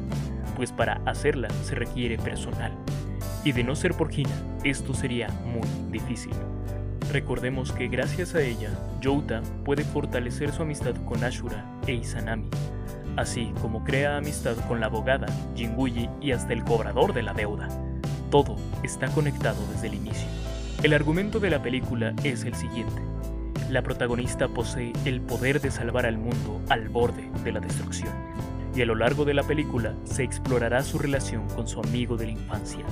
[0.56, 2.72] pues para hacerla se requiere personal,
[3.44, 6.34] y de no ser por Hina, esto sería muy difícil.
[7.12, 8.70] Recordemos que gracias a ella,
[9.02, 12.50] Youta puede fortalecer su amistad con Ashura e Izanami,
[13.18, 17.68] así como crea amistad con la abogada, Jinguji y hasta el cobrador de la deuda.
[18.30, 20.28] Todo está conectado desde el inicio.
[20.84, 23.02] El argumento de la película es el siguiente.
[23.70, 28.14] La protagonista posee el poder de salvar al mundo al borde de la destrucción,
[28.76, 32.26] y a lo largo de la película se explorará su relación con su amigo de
[32.26, 32.86] la infancia,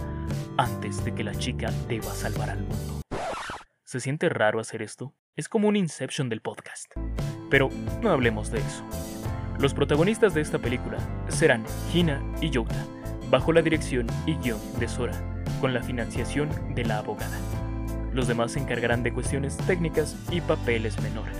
[0.57, 3.01] antes de que la chica deba salvar al mundo.
[3.83, 5.13] ¿Se siente raro hacer esto?
[5.35, 6.91] Es como un Inception del podcast.
[7.51, 7.69] Pero
[8.01, 9.12] no hablemos de eso.
[9.59, 11.63] Los protagonistas de esta película serán
[11.93, 12.85] Hina y Yota,
[13.29, 15.13] bajo la dirección y guion de Sora,
[15.61, 17.37] con la financiación de la abogada.
[18.13, 21.37] Los demás se encargarán de cuestiones técnicas y papeles menores.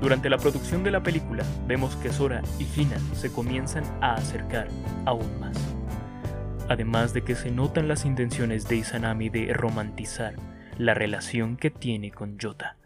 [0.00, 4.68] Durante la producción de la película, vemos que Sora y Hina se comienzan a acercar
[5.04, 5.56] aún más.
[6.68, 10.36] Además de que se notan las intenciones de Izanami de romantizar
[10.78, 12.78] la relación que tiene con Yota.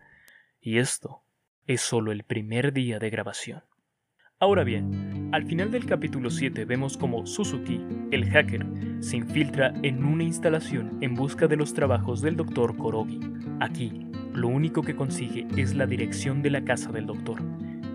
[0.61, 1.23] Y esto
[1.66, 3.62] es solo el primer día de grabación.
[4.40, 8.66] Ahora bien, al final del capítulo 7 vemos como Suzuki, el hacker,
[8.99, 12.77] se infiltra en una instalación en busca de los trabajos del Dr.
[12.77, 13.20] Korogi.
[13.61, 17.40] Aquí, lo único que consigue es la dirección de la casa del doctor,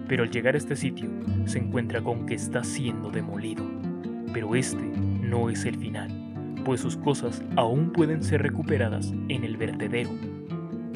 [0.08, 1.10] pero al llegar a este sitio
[1.46, 3.70] se encuentra con que está siendo demolido.
[4.34, 4.82] Pero este
[5.22, 6.10] no es el final,
[6.64, 10.12] pues sus cosas aún pueden ser recuperadas en el vertedero.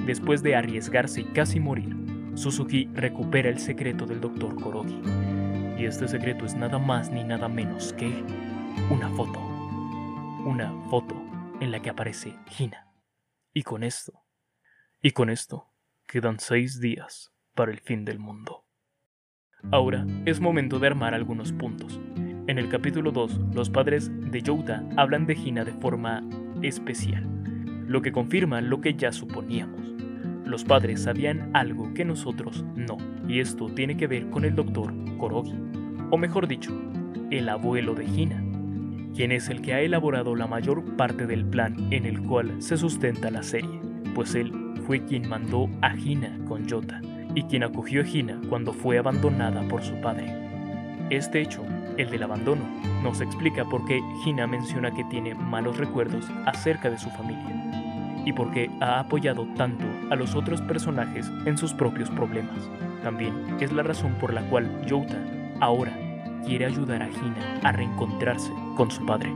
[0.05, 1.93] Después de arriesgarse y casi morir,
[2.35, 4.55] Suzuki recupera el secreto del Dr.
[4.55, 5.01] Korogi
[5.85, 8.23] este secreto es nada más ni nada menos que
[8.89, 9.39] una foto.
[10.45, 11.15] Una foto
[11.59, 12.87] en la que aparece Hina.
[13.53, 14.23] Y con esto,
[15.01, 15.71] y con esto,
[16.07, 18.65] quedan seis días para el fin del mundo.
[19.71, 21.99] Ahora es momento de armar algunos puntos.
[22.47, 26.27] En el capítulo 2, los padres de Youta hablan de Hina de forma
[26.61, 27.25] especial,
[27.87, 29.92] lo que confirma lo que ya suponíamos.
[30.53, 34.93] Los padres sabían algo que nosotros no, y esto tiene que ver con el doctor
[35.17, 35.55] Korogi,
[36.11, 36.71] o mejor dicho,
[37.31, 38.45] el abuelo de Hina,
[39.15, 42.77] quien es el que ha elaborado la mayor parte del plan en el cual se
[42.77, 43.81] sustenta la serie,
[44.13, 44.53] pues él
[44.85, 47.01] fue quien mandó a Hina con Yota
[47.33, 50.35] y quien acogió a Hina cuando fue abandonada por su padre.
[51.09, 51.65] Este hecho
[51.97, 52.61] el del abandono.
[53.01, 57.73] Nos explica por qué Hina menciona que tiene malos recuerdos acerca de su familia
[58.25, 62.69] y por qué ha apoyado tanto a los otros personajes en sus propios problemas.
[63.01, 65.17] También es la razón por la cual Youta
[65.59, 65.91] ahora
[66.45, 69.33] quiere ayudar a Hina a reencontrarse con su padre.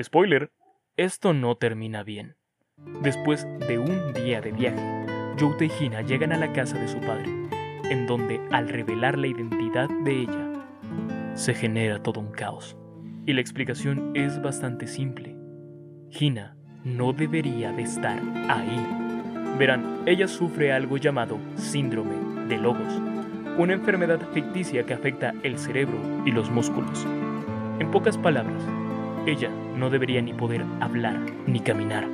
[0.00, 0.50] Spoiler,
[0.96, 2.36] esto no termina bien.
[3.02, 5.06] Después de un día de viaje,
[5.38, 7.30] Youta y Hina llegan a la casa de su padre,
[7.88, 10.52] en donde al revelar la identidad de ella,
[11.34, 12.76] se genera todo un caos.
[13.24, 15.36] Y la explicación es bastante simple.
[16.10, 19.01] Hina no debería de estar ahí.
[19.58, 22.92] Verán, ella sufre algo llamado síndrome de Logos,
[23.58, 27.06] una enfermedad ficticia que afecta el cerebro y los músculos.
[27.78, 28.62] En pocas palabras,
[29.26, 32.06] ella no debería ni poder hablar ni caminar.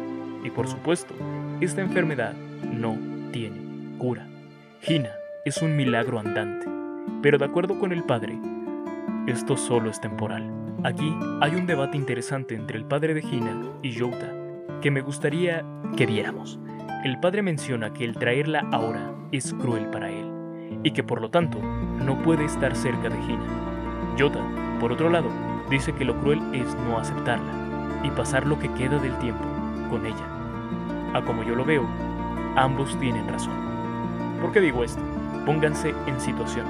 [0.44, 1.14] Y por supuesto,
[1.60, 2.34] esta enfermedad
[2.72, 2.96] no
[3.32, 3.56] tiene
[3.98, 4.26] cura.
[4.86, 5.10] Hina
[5.44, 6.66] es un milagro andante,
[7.22, 8.38] pero de acuerdo con el padre,
[9.26, 10.50] esto solo es temporal.
[10.84, 14.32] Aquí hay un debate interesante entre el padre de Hina y Youta
[14.80, 15.64] que me gustaría
[15.96, 16.58] que viéramos.
[17.04, 20.26] El padre menciona que el traerla ahora es cruel para él
[20.82, 24.16] y que por lo tanto no puede estar cerca de Hina.
[24.16, 24.40] Yota,
[24.80, 25.30] por otro lado,
[25.70, 27.52] dice que lo cruel es no aceptarla
[28.02, 29.44] y pasar lo que queda del tiempo
[29.88, 30.26] con ella.
[31.14, 31.86] A como yo lo veo,
[32.56, 33.54] ambos tienen razón.
[34.40, 35.02] ¿Por qué digo esto?
[35.46, 36.66] Pónganse en situación.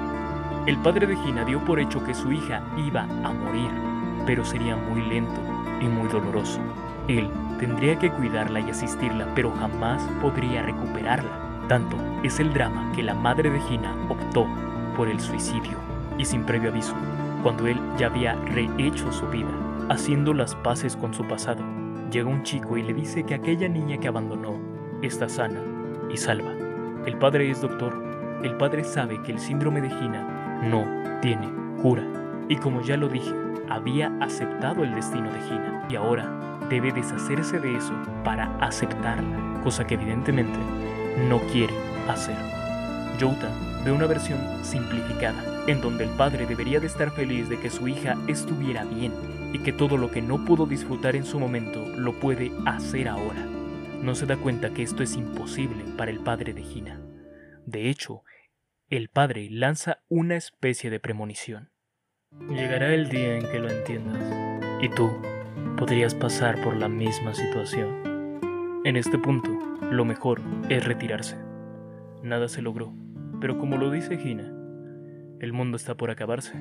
[0.67, 3.71] El padre de Hina dio por hecho que su hija iba a morir,
[4.27, 5.41] pero sería muy lento
[5.81, 6.59] y muy doloroso.
[7.07, 7.27] Él
[7.59, 11.65] tendría que cuidarla y asistirla, pero jamás podría recuperarla.
[11.67, 14.47] Tanto es el drama que la madre de Gina optó
[14.95, 15.77] por el suicidio
[16.17, 16.95] y sin previo aviso,
[17.43, 19.51] cuando él ya había rehecho su vida,
[19.89, 21.63] haciendo las paces con su pasado.
[22.11, 24.59] Llega un chico y le dice que aquella niña que abandonó
[25.01, 25.61] está sana
[26.11, 26.51] y salva.
[27.05, 27.93] El padre es doctor.
[28.43, 30.85] El padre sabe que el síndrome de Gina no
[31.21, 31.47] tiene
[31.81, 32.03] cura.
[32.47, 33.33] Y como ya lo dije,
[33.69, 39.85] había aceptado el destino de Gina y ahora debe deshacerse de eso para aceptarla, cosa
[39.85, 40.57] que evidentemente
[41.27, 41.73] no quiere
[42.07, 42.37] hacer.
[43.19, 43.51] Youta
[43.83, 47.87] ve una versión simplificada, en donde el padre debería de estar feliz de que su
[47.87, 49.13] hija estuviera bien
[49.53, 53.45] y que todo lo que no pudo disfrutar en su momento lo puede hacer ahora.
[54.01, 57.01] No se da cuenta que esto es imposible para el padre de Gina.
[57.65, 58.23] De hecho,
[58.89, 61.71] el padre lanza una especie de premonición.
[62.49, 64.23] Llegará el día en que lo entiendas.
[64.81, 65.11] Y tú,
[65.79, 68.81] podrías pasar por la misma situación.
[68.83, 69.49] En este punto,
[69.89, 71.37] lo mejor es retirarse.
[72.21, 72.93] Nada se logró,
[73.39, 74.53] pero como lo dice Gina,
[75.39, 76.51] el mundo está por acabarse.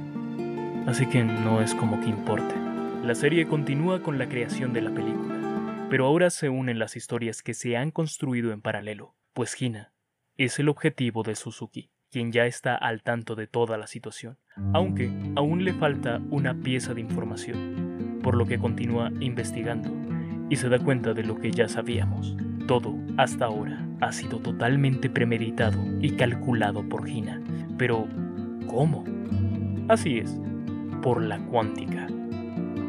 [0.86, 2.54] Así que no es como que importe.
[3.02, 7.42] La serie continúa con la creación de la película, pero ahora se unen las historias
[7.42, 9.92] que se han construido en paralelo, pues Gina
[10.36, 14.38] es el objetivo de Suzuki, quien ya está al tanto de toda la situación,
[14.72, 19.90] aunque aún le falta una pieza de información por lo que continúa investigando
[20.50, 22.36] y se da cuenta de lo que ya sabíamos.
[22.66, 27.40] Todo, hasta ahora, ha sido totalmente premeditado y calculado por Gina.
[27.76, 28.06] Pero,
[28.66, 29.04] ¿cómo?
[29.88, 30.38] Así es,
[31.02, 32.06] por la cuántica.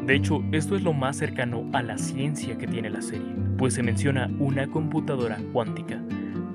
[0.06, 3.74] De hecho, esto es lo más cercano a la ciencia que tiene la serie, pues
[3.74, 6.02] se menciona una computadora cuántica,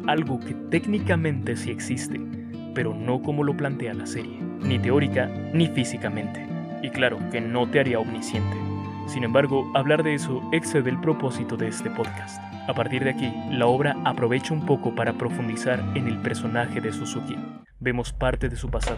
[0.08, 2.20] algo que técnicamente sí existe,
[2.74, 6.46] pero no como lo plantea la serie, ni teórica ni físicamente.
[6.82, 8.58] Y claro que no te haría omnisciente.
[9.08, 12.42] Sin embargo, hablar de eso excede el propósito de este podcast.
[12.68, 16.92] A partir de aquí, la obra aprovecha un poco para profundizar en el personaje de
[16.92, 17.36] Suzuki.
[17.80, 18.98] Vemos parte de su pasado,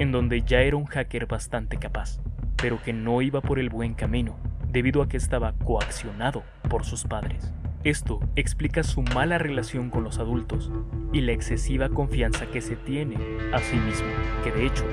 [0.00, 2.20] en donde ya era un hacker bastante capaz,
[2.56, 4.36] pero que no iba por el buen camino,
[4.68, 7.52] debido a que estaba coaccionado por sus padres.
[7.84, 10.72] Esto explica su mala relación con los adultos
[11.12, 13.18] y la excesiva confianza que se tiene
[13.52, 14.08] a sí mismo,
[14.42, 14.86] que de hecho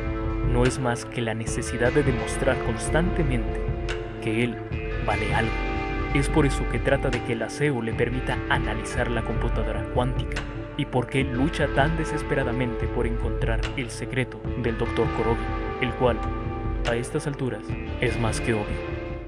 [0.51, 3.61] no es más que la necesidad de demostrar constantemente
[4.21, 4.57] que él
[5.05, 5.53] vale algo.
[6.13, 10.41] Es por eso que trata de que el aseo le permita analizar la computadora cuántica
[10.75, 15.07] y por qué lucha tan desesperadamente por encontrar el secreto del Dr.
[15.15, 15.45] Korogi,
[15.79, 16.19] el cual,
[16.89, 17.63] a estas alturas,
[18.01, 18.65] es más que obvio.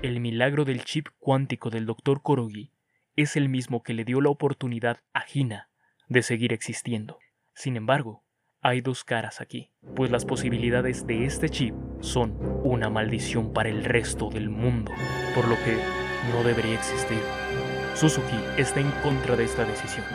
[0.02, 2.22] El milagro del chip cuántico del Dr.
[2.22, 2.73] Korogi
[3.16, 5.70] es el mismo que le dio la oportunidad a Hina
[6.08, 7.20] de seguir existiendo.
[7.54, 8.24] Sin embargo,
[8.62, 13.84] hay dos caras aquí, pues las posibilidades de este chip son una maldición para el
[13.84, 14.92] resto del mundo,
[15.36, 15.78] por lo que
[16.32, 17.22] no debería existir.
[17.94, 20.06] Suzuki está en contra de esta decisión,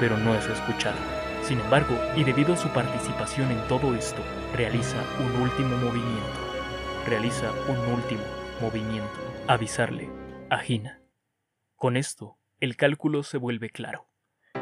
[0.00, 0.98] pero no es escuchado.
[1.42, 4.22] Sin embargo, y debido a su participación en todo esto,
[4.54, 6.40] realiza un último movimiento.
[7.06, 8.22] Realiza un último
[8.60, 9.20] movimiento.
[9.46, 10.08] Avisarle
[10.48, 11.02] a Hina.
[11.76, 14.08] Con esto, el cálculo se vuelve claro,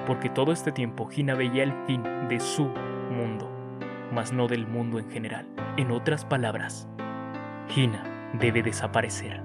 [0.07, 2.65] porque todo este tiempo Hina veía el fin de su
[3.11, 3.49] mundo,
[4.13, 5.49] mas no del mundo en general.
[5.77, 6.89] En otras palabras,
[7.75, 9.43] Hina debe desaparecer.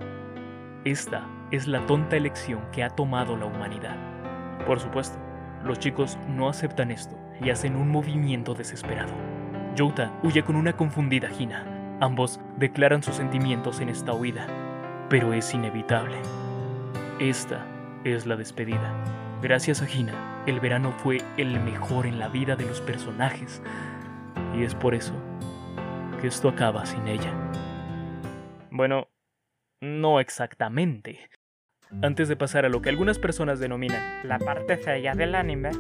[0.84, 3.98] Esta es la tonta elección que ha tomado la humanidad.
[4.66, 5.20] Por supuesto,
[5.64, 9.14] los chicos no aceptan esto y hacen un movimiento desesperado.
[9.76, 11.98] Youta huye con una confundida Hina.
[12.02, 14.48] Ambos declaran sus sentimientos en esta huida,
[15.10, 16.18] pero es inevitable.
[17.20, 17.66] Esta
[18.04, 18.94] es la despedida.
[19.42, 23.62] Gracias a Hina, el verano fue el mejor en la vida de los personajes,
[24.56, 25.14] y es por eso
[26.22, 27.34] que esto acaba sin ella.
[28.72, 29.08] Bueno,
[29.82, 31.30] no exactamente.
[32.02, 35.72] Antes de pasar a lo que algunas personas denominan la parte fea del anime,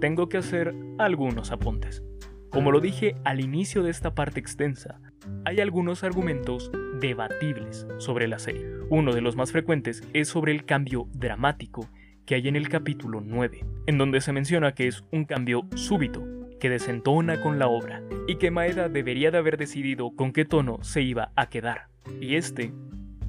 [0.00, 2.02] tengo que hacer algunos apuntes.
[2.50, 5.00] Como lo dije al inicio de esta parte extensa,
[5.44, 8.66] hay algunos argumentos debatibles sobre la serie.
[8.88, 11.88] Uno de los más frecuentes es sobre el cambio dramático
[12.24, 16.24] que hay en el capítulo 9, en donde se menciona que es un cambio súbito,
[16.58, 20.78] que desentona con la obra, y que Maeda debería de haber decidido con qué tono
[20.82, 21.88] se iba a quedar.
[22.20, 22.72] Y este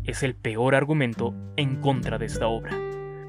[0.05, 2.72] es el peor argumento en contra de esta obra.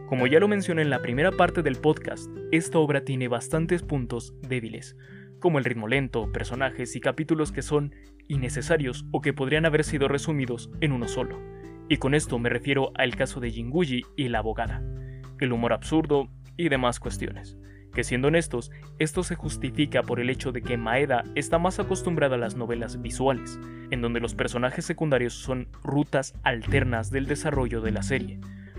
[0.07, 4.35] Como ya lo mencioné en la primera parte del podcast, esta obra tiene bastantes puntos
[4.41, 4.97] débiles,
[5.41, 7.95] como el ritmo lento, personajes y capítulos que son
[8.29, 11.41] innecesarios o que podrían haber sido resumidos en uno solo.
[11.89, 14.83] Y con esto me refiero al caso de Jinguji y la abogada,
[15.41, 17.59] el humor absurdo y demás cuestiones.
[17.93, 18.71] Que siendo honestos,
[19.01, 23.03] esto se justifica por el hecho de que Maeda está más acostumbrada a las novelas
[23.03, 23.59] visuales,
[23.91, 28.39] en donde los personajes secundarios son rutas alternas del desarrollo de la serie,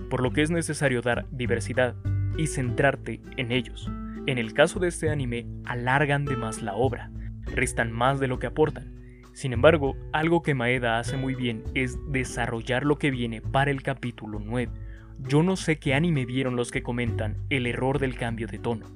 [0.10, 1.96] por lo que es necesario dar diversidad
[2.38, 3.92] y centrarte en ellos.
[4.28, 7.12] En el caso de este anime, alargan de más la obra,
[7.46, 8.96] restan más de lo que aportan.
[9.34, 13.82] Sin embargo, algo que Maeda hace muy bien es desarrollar lo que viene para el
[13.82, 14.72] capítulo 9.
[15.20, 18.88] Yo no sé qué anime vieron los que comentan el error del cambio de tono,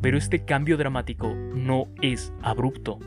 [0.00, 2.98] pero este cambio dramático no es abrupto,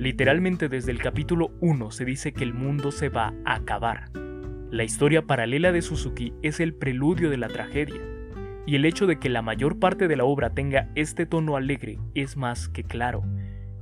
[0.00, 4.10] Literalmente desde el capítulo 1 se dice que el mundo se va a acabar.
[4.70, 8.00] La historia paralela de Suzuki es el preludio de la tragedia,
[8.66, 11.98] y el hecho de que la mayor parte de la obra tenga este tono alegre
[12.14, 13.22] es más que claro.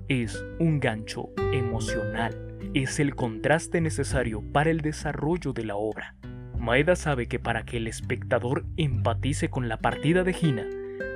[0.08, 6.16] Es un gancho emocional, es el contraste necesario para el desarrollo de la obra.
[6.58, 10.66] Maeda sabe que para que el espectador empatice con la partida de Hina,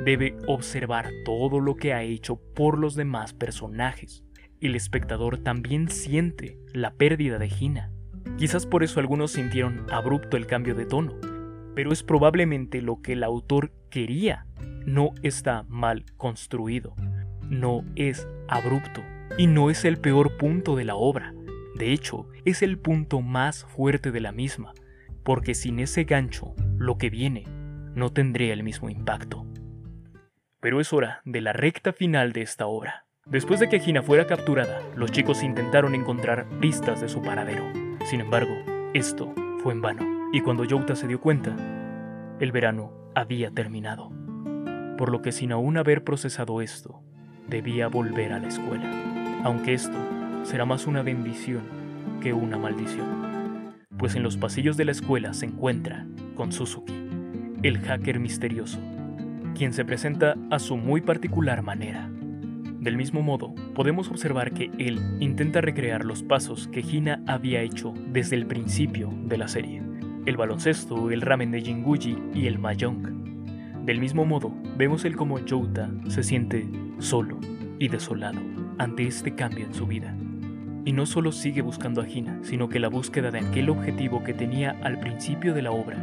[0.05, 4.25] debe observar todo lo que ha hecho por los demás personajes
[4.63, 7.91] el espectador también siente la pérdida de Gina.
[8.39, 11.17] Quizás por eso algunos sintieron abrupto el cambio de tono,
[11.75, 14.47] pero es probablemente lo que el autor quería.
[14.87, 16.95] No está mal construido,
[17.49, 19.03] no es abrupto
[19.39, 21.35] y no es el peor punto de la obra.
[21.75, 24.73] De hecho, es el punto más fuerte de la misma,
[25.23, 27.45] porque sin ese gancho, lo que viene
[27.95, 29.47] no tendría el mismo impacto.
[30.61, 33.07] Pero es hora de la recta final de esta obra.
[33.27, 37.65] Después de que Gina fuera capturada, los chicos intentaron encontrar pistas de su paradero.
[38.05, 38.53] Sin embargo,
[38.95, 41.55] esto fue en vano, y cuando Youta se dio cuenta,
[42.41, 44.11] el verano había terminado.
[44.97, 47.03] Por lo que sin aún haber procesado esto,
[47.49, 48.91] debía volver a la escuela,
[49.45, 49.99] aunque esto
[50.45, 51.63] será más una bendición
[52.23, 56.95] que una maldición, pues en los pasillos de la escuela se encuentra con Suzuki,
[57.63, 58.79] el hacker misterioso,
[59.55, 62.09] quien se presenta a su muy particular manera
[62.83, 67.95] del mismo modo, podemos observar que él intenta recrear los pasos que Hina había hecho
[68.09, 69.81] desde el principio de la serie,
[70.27, 73.85] el baloncesto, el ramen de Jinguji y el mahjong.
[73.85, 76.69] Del mismo modo, vemos el como Jouta se siente
[76.99, 77.39] solo
[77.79, 78.41] y desolado
[78.79, 80.15] ante este cambio en su vida.
[80.85, 84.35] Y no solo sigue buscando a Hina, sino que la búsqueda de aquel objetivo que
[84.35, 85.97] tenía al principio de la obra,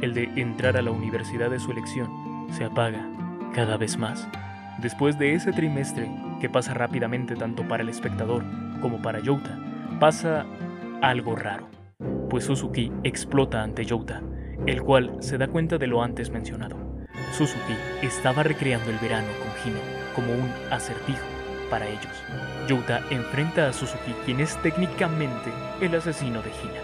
[0.00, 2.08] el de entrar a la universidad de su elección,
[2.50, 3.08] se apaga
[3.54, 4.28] cada vez más.
[4.80, 6.08] Después de ese trimestre,
[6.40, 8.44] que pasa rápidamente tanto para el espectador
[8.80, 9.58] como para Youta,
[9.98, 10.46] pasa
[11.00, 11.68] algo raro,
[12.30, 14.22] pues Suzuki explota ante Youta,
[14.66, 16.76] el cual se da cuenta de lo antes mencionado.
[17.32, 19.80] Suzuki estaba recreando el verano con Hina
[20.14, 21.24] como un acertijo
[21.70, 22.12] para ellos.
[22.68, 26.80] Youta enfrenta a Suzuki, quien es técnicamente el asesino de Hina.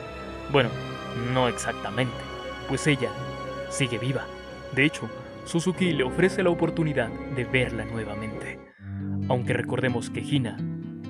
[0.52, 0.70] Bueno,
[1.32, 2.14] no exactamente,
[2.68, 3.10] pues ella
[3.70, 4.24] sigue viva.
[4.74, 5.08] De hecho,
[5.44, 8.60] Suzuki le ofrece la oportunidad de verla nuevamente,
[9.28, 10.56] aunque recordemos que Hina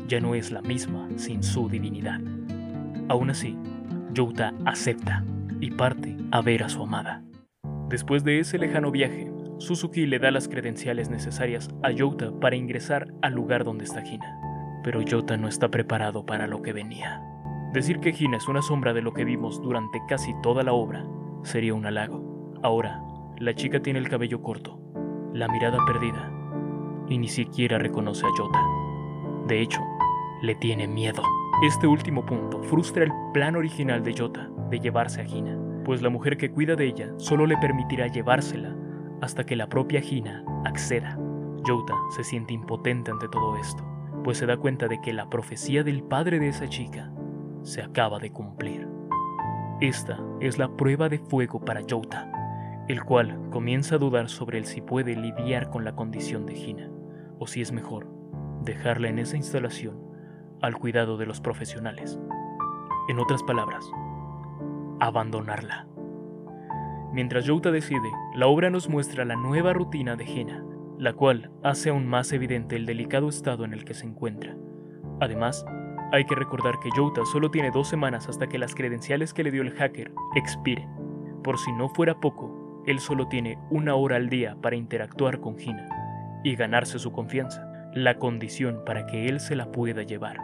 [0.09, 2.21] ya no es la misma sin su divinidad.
[3.09, 3.57] Aún así,
[4.13, 5.25] Youta acepta
[5.61, 7.23] y parte a ver a su amada.
[7.89, 13.13] Después de ese lejano viaje, Suzuki le da las credenciales necesarias a Youta para ingresar
[13.23, 14.37] al lugar donde está Hina.
[14.83, 17.23] Pero Youta no está preparado para lo que venía.
[17.73, 21.07] Decir que Hina es una sombra de lo que vimos durante casi toda la obra
[21.45, 22.59] sería un halago.
[22.63, 23.03] Ahora,
[23.39, 24.81] la chica tiene el cabello corto,
[25.33, 26.33] la mirada perdida,
[27.09, 28.61] y ni siquiera reconoce a Jota.
[29.47, 29.81] De hecho,
[30.43, 31.23] le tiene miedo.
[31.63, 36.09] Este último punto frustra el plan original de Yota de llevarse a Hina, pues la
[36.09, 38.75] mujer que cuida de ella solo le permitirá llevársela
[39.21, 41.19] hasta que la propia Hina acceda.
[41.67, 43.85] Yota se siente impotente ante todo esto,
[44.25, 47.13] pues se da cuenta de que la profecía del padre de esa chica
[47.63, 48.89] se acaba de cumplir.
[49.83, 52.33] Esta es la prueba de fuego para Yota,
[52.89, 56.91] el cual comienza a dudar sobre el si puede lidiar con la condición de Hina,
[57.39, 58.09] o si es mejor
[58.65, 60.10] dejarla en esa instalación
[60.63, 62.19] al cuidado de los profesionales.
[63.09, 63.85] En otras palabras,
[65.01, 65.87] abandonarla.
[67.13, 70.65] Mientras Youta decide, la obra nos muestra la nueva rutina de Hina,
[70.99, 74.55] la cual hace aún más evidente el delicado estado en el que se encuentra.
[75.21, 75.65] Además,
[76.13, 79.51] hay que recordar que Youta solo tiene dos semanas hasta que las credenciales que le
[79.51, 80.89] dio el hacker expiren.
[81.43, 85.59] Por si no fuera poco, él solo tiene una hora al día para interactuar con
[85.59, 85.89] Hina
[86.45, 90.39] y ganarse su confianza, la condición para que él se la pueda llevar.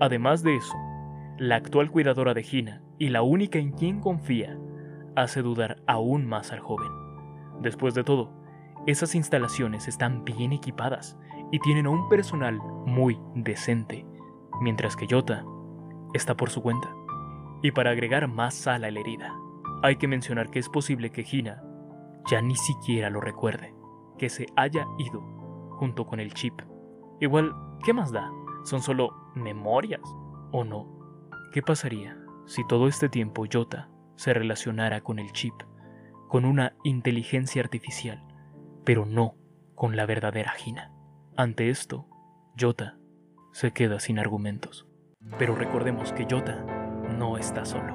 [0.00, 0.76] Además de eso,
[1.38, 4.58] la actual cuidadora de Gina y la única en quien confía
[5.16, 6.90] hace dudar aún más al joven.
[7.60, 8.32] Después de todo,
[8.86, 11.18] esas instalaciones están bien equipadas
[11.50, 14.06] y tienen a un personal muy decente,
[14.60, 15.44] mientras que Yota
[16.14, 16.88] está por su cuenta.
[17.62, 19.36] Y para agregar más sal a la herida,
[19.82, 21.62] hay que mencionar que es posible que Gina
[22.30, 23.74] ya ni siquiera lo recuerde,
[24.18, 25.20] que se haya ido
[25.70, 26.54] junto con el chip.
[27.20, 28.30] Igual, ¿qué más da?
[28.64, 30.02] Son solo memorias,
[30.52, 30.86] ¿o no?
[31.52, 35.54] ¿Qué pasaría si todo este tiempo Yota se relacionara con el chip,
[36.28, 38.24] con una inteligencia artificial,
[38.84, 39.34] pero no
[39.74, 40.92] con la verdadera Gina?
[41.36, 42.06] Ante esto,
[42.56, 42.98] Yota
[43.52, 44.86] se queda sin argumentos.
[45.38, 46.64] Pero recordemos que Yota
[47.18, 47.94] no está solo.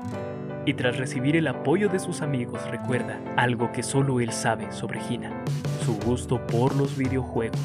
[0.66, 5.02] Y tras recibir el apoyo de sus amigos recuerda algo que solo él sabe sobre
[5.02, 5.44] Gina,
[5.84, 7.60] su gusto por los videojuegos.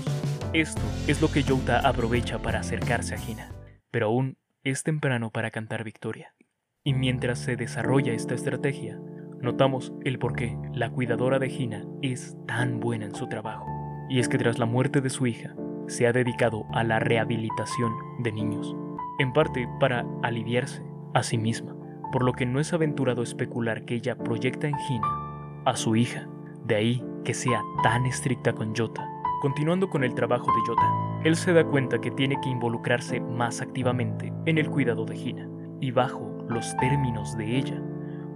[0.54, 3.52] Esto es lo que Youta aprovecha para acercarse a Hina,
[3.90, 6.34] pero aún es temprano para cantar victoria.
[6.82, 8.98] Y mientras se desarrolla esta estrategia,
[9.42, 13.66] notamos el por qué la cuidadora de Hina es tan buena en su trabajo.
[14.08, 15.54] Y es que tras la muerte de su hija,
[15.86, 18.74] se ha dedicado a la rehabilitación de niños,
[19.18, 20.82] en parte para aliviarse
[21.12, 21.76] a sí misma,
[22.10, 26.26] por lo que no es aventurado especular que ella proyecta en Hina a su hija,
[26.64, 29.06] de ahí que sea tan estricta con Yota
[29.40, 33.60] Continuando con el trabajo de Yota, él se da cuenta que tiene que involucrarse más
[33.60, 35.48] activamente en el cuidado de Hina
[35.80, 37.80] y bajo los términos de ella,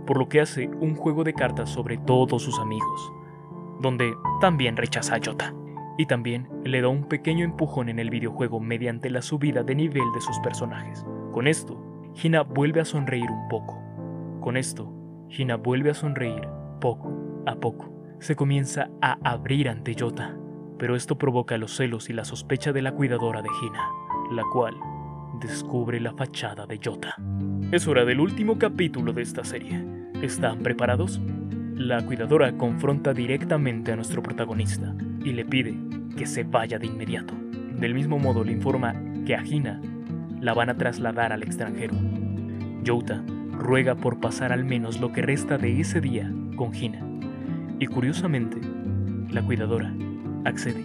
[0.06, 3.12] por lo que hace un juego de cartas sobre todos sus amigos,
[3.80, 5.52] donde también rechaza a Yota
[5.98, 10.04] y también le da un pequeño empujón en el videojuego mediante la subida de nivel
[10.14, 11.04] de sus personajes.
[11.32, 11.82] Con esto,
[12.22, 13.76] Hina vuelve a sonreír un poco.
[14.40, 14.92] Con esto,
[15.28, 16.46] Hina vuelve a sonreír
[16.80, 17.12] poco
[17.44, 17.92] a poco.
[18.20, 20.36] Se comienza a abrir ante Yota
[20.82, 23.88] pero esto provoca los celos y la sospecha de la cuidadora de Hina,
[24.32, 24.74] la cual
[25.40, 27.14] descubre la fachada de Yota.
[27.70, 29.80] Es hora del último capítulo de esta serie.
[30.22, 31.20] ¿Están preparados?
[31.76, 34.92] La cuidadora confronta directamente a nuestro protagonista
[35.24, 35.78] y le pide
[36.16, 37.32] que se vaya de inmediato.
[37.78, 38.92] Del mismo modo le informa
[39.24, 39.80] que a Hina
[40.40, 41.94] la van a trasladar al extranjero.
[42.82, 43.22] Yota
[43.52, 47.06] ruega por pasar al menos lo que resta de ese día con Hina.
[47.78, 48.58] Y curiosamente,
[49.30, 49.94] la cuidadora
[50.44, 50.84] accede.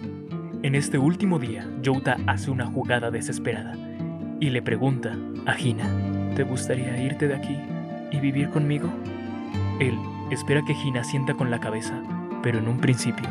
[0.62, 3.74] En este último día, Youta hace una jugada desesperada
[4.40, 5.88] y le pregunta a Hina,
[6.34, 7.56] ¿te gustaría irte de aquí
[8.10, 8.88] y vivir conmigo?
[9.80, 9.96] Él
[10.30, 12.02] espera que Hina sienta con la cabeza,
[12.42, 13.28] pero en un principio,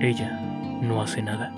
[0.00, 0.40] ella
[0.82, 1.52] no hace nada,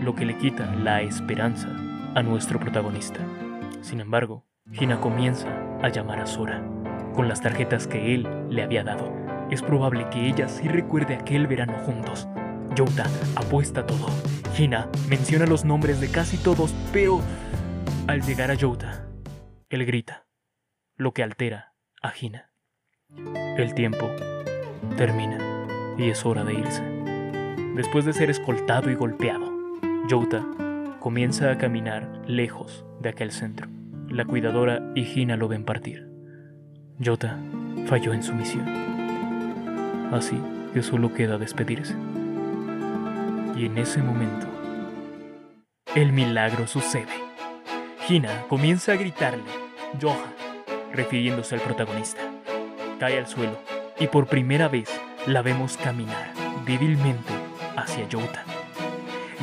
[0.00, 1.68] lo que le quita la esperanza
[2.14, 3.20] a nuestro protagonista.
[3.80, 5.48] Sin embargo, Hina comienza
[5.82, 6.62] a llamar a Sora
[7.14, 9.12] con las tarjetas que él le había dado.
[9.50, 12.28] Es probable que ella sí recuerde aquel verano juntos,
[12.76, 14.06] Youta apuesta todo.
[14.58, 17.22] Hina menciona los nombres de casi todos, pero
[18.06, 19.08] al llegar a Youta,
[19.70, 20.26] él grita,
[20.96, 21.72] lo que altera
[22.02, 22.50] a Hina.
[23.56, 24.10] El tiempo
[24.98, 25.38] termina
[25.96, 26.82] y es hora de irse.
[27.74, 29.50] Después de ser escoltado y golpeado,
[30.06, 30.46] Youta
[31.00, 33.68] comienza a caminar lejos de aquel centro.
[34.10, 36.10] La cuidadora y Hina lo ven partir.
[36.98, 37.38] Yota
[37.86, 38.68] falló en su misión.
[40.12, 40.38] Así
[40.74, 41.94] que solo queda despedirse.
[43.56, 44.46] Y en ese momento,
[45.94, 47.24] el milagro sucede.
[48.06, 49.44] Hina comienza a gritarle,
[50.00, 50.34] Johan,
[50.92, 52.20] refiriéndose al protagonista.
[53.00, 53.58] Cae al suelo
[53.98, 54.90] y por primera vez
[55.26, 56.34] la vemos caminar
[56.66, 57.32] débilmente
[57.76, 58.44] hacia Yota.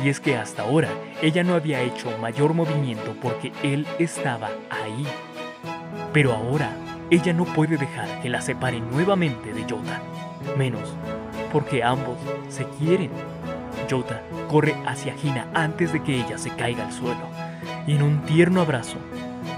[0.04, 0.90] Y es que hasta ahora
[1.20, 5.04] ella no había hecho mayor movimiento porque él estaba ahí.
[6.12, 6.70] Pero ahora
[7.10, 10.00] ella no puede dejar que la separe nuevamente de Yota.
[10.56, 10.94] Menos
[11.52, 13.10] porque ambos se quieren
[13.86, 17.28] Yota corre hacia Hina antes de que ella se caiga al suelo
[17.86, 18.96] y en un tierno abrazo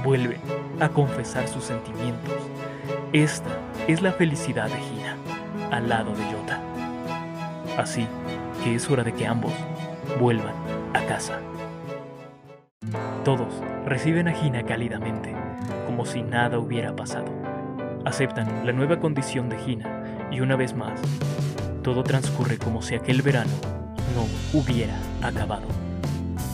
[0.05, 0.41] vuelven
[0.81, 2.35] a confesar sus sentimientos.
[3.13, 3.51] Esta
[3.89, 5.17] es la felicidad de Hina,
[5.71, 6.61] al lado de Yota.
[7.79, 8.07] Así
[8.63, 9.53] que es hora de que ambos
[10.21, 10.55] vuelvan
[10.95, 11.39] a casa.
[13.25, 15.35] Todos reciben a Hina cálidamente,
[15.87, 17.33] como si nada hubiera pasado.
[18.05, 21.01] Aceptan la nueva condición de Hina y una vez más,
[21.83, 23.76] todo transcurre como si aquel verano
[24.17, 24.27] no
[24.59, 25.69] hubiera acabado,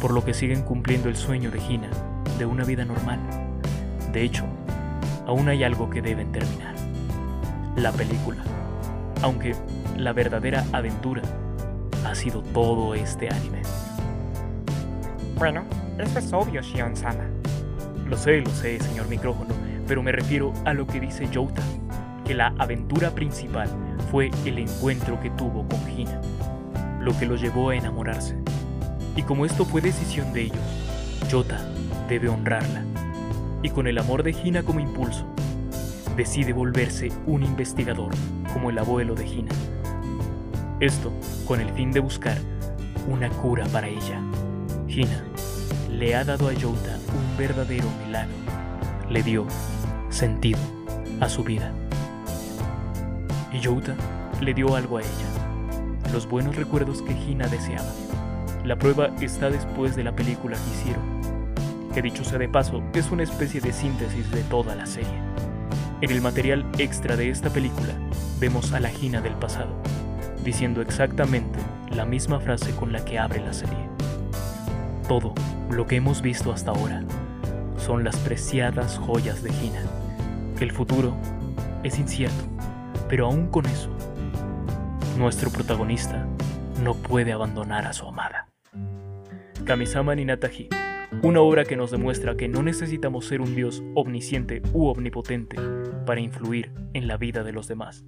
[0.01, 1.89] por lo que siguen cumpliendo el sueño de Hina
[2.37, 3.21] de una vida normal.
[4.13, 4.45] De hecho,
[5.27, 6.75] aún hay algo que deben terminar.
[7.77, 8.43] La película.
[9.23, 9.55] Aunque
[9.97, 11.23] la verdadera aventura
[12.05, 13.63] ha sido todo este anime.
[15.39, 15.65] Bueno,
[15.99, 17.27] eso es obvio, Shion-sama.
[18.09, 19.55] Lo sé, lo sé, señor micrófono,
[19.87, 21.63] pero me refiero a lo que dice Jouta,
[22.27, 23.69] que la aventura principal
[24.11, 26.21] fue el encuentro que tuvo con Hina,
[27.03, 28.37] lo que lo llevó a enamorarse.
[29.17, 30.59] Y como esto fue decisión de ellos,
[31.31, 31.61] Jota
[32.09, 32.85] debe honrarla.
[33.63, 35.27] Y con el amor de Hina como impulso,
[36.17, 38.13] decide volverse un investigador
[38.53, 39.53] como el abuelo de Hina.
[40.81, 41.13] Esto
[41.47, 42.37] con el fin de buscar
[43.09, 44.21] una cura para ella.
[44.89, 45.25] Hina
[45.91, 48.35] le ha dado a Jota un verdadero milagro.
[49.11, 49.47] Le dio
[50.11, 50.59] sentido
[51.21, 51.73] a su vida.
[53.53, 53.95] Y Jota
[54.41, 55.32] le dio algo a ella,
[56.13, 57.91] los buenos recuerdos que Hina deseaba.
[58.65, 61.03] La prueba está después de la película que hicieron,
[61.95, 65.21] que dicho sea de paso, es una especie de síntesis de toda la serie.
[66.03, 67.95] En el material extra de esta película,
[68.39, 69.75] vemos a la Gina del pasado,
[70.45, 71.59] diciendo exactamente
[71.91, 73.89] la misma frase con la que abre la serie.
[75.09, 75.35] Todo
[75.71, 77.03] lo que hemos visto hasta ahora
[77.79, 79.83] son las preciadas joyas de Gina.
[80.61, 81.15] El futuro
[81.83, 82.45] es incierto,
[83.09, 83.91] pero aún con eso,
[85.17, 86.27] nuestro protagonista
[86.83, 88.49] no puede abandonar a su amada.
[89.65, 90.69] Kamisama Ninataji
[91.21, 95.57] una obra que nos demuestra que no necesitamos ser un Dios omnisciente u omnipotente
[96.07, 98.05] para influir en la vida de los demás,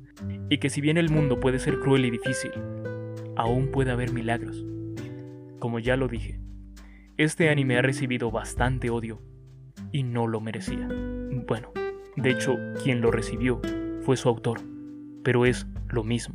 [0.48, 2.50] y que si bien el mundo puede ser cruel y difícil,
[3.36, 4.64] aún puede haber milagros.
[5.60, 6.40] Como ya lo dije,
[7.16, 9.22] este anime ha recibido bastante odio
[9.92, 10.88] y no lo merecía.
[11.46, 11.72] Bueno,
[12.16, 13.60] de hecho, quien lo recibió
[14.00, 14.60] fue su autor,
[15.22, 16.34] pero es lo mismo,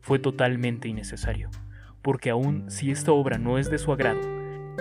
[0.00, 1.50] fue totalmente innecesario,
[2.02, 4.20] porque aún si esta obra no es de su agrado,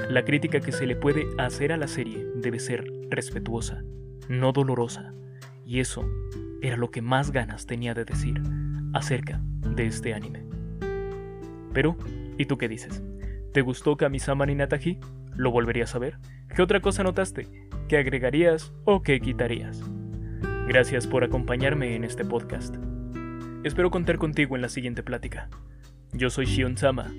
[0.09, 3.84] la crítica que se le puede hacer a la serie debe ser respetuosa,
[4.28, 5.13] no dolorosa,
[5.65, 6.09] y eso
[6.61, 8.41] era lo que más ganas tenía de decir
[8.93, 10.45] acerca de este anime.
[11.74, 11.97] Pero,
[12.38, 13.03] ¿y tú qué dices?
[13.53, 14.99] ¿Te gustó Kamisama Ninataji?
[15.36, 16.17] ¿Lo volverías a ver?
[16.55, 17.47] ¿Qué otra cosa notaste?
[17.88, 19.82] ¿Qué agregarías o qué quitarías?
[20.67, 22.76] Gracias por acompañarme en este podcast.
[23.62, 25.49] Espero contar contigo en la siguiente plática.
[26.14, 27.12] Yo soy Shion Sama.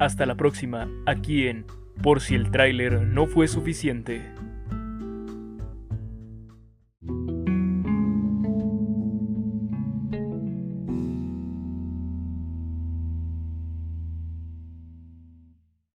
[0.00, 1.64] Hasta la próxima, aquí en
[2.02, 4.20] por si el tráiler no fue suficiente,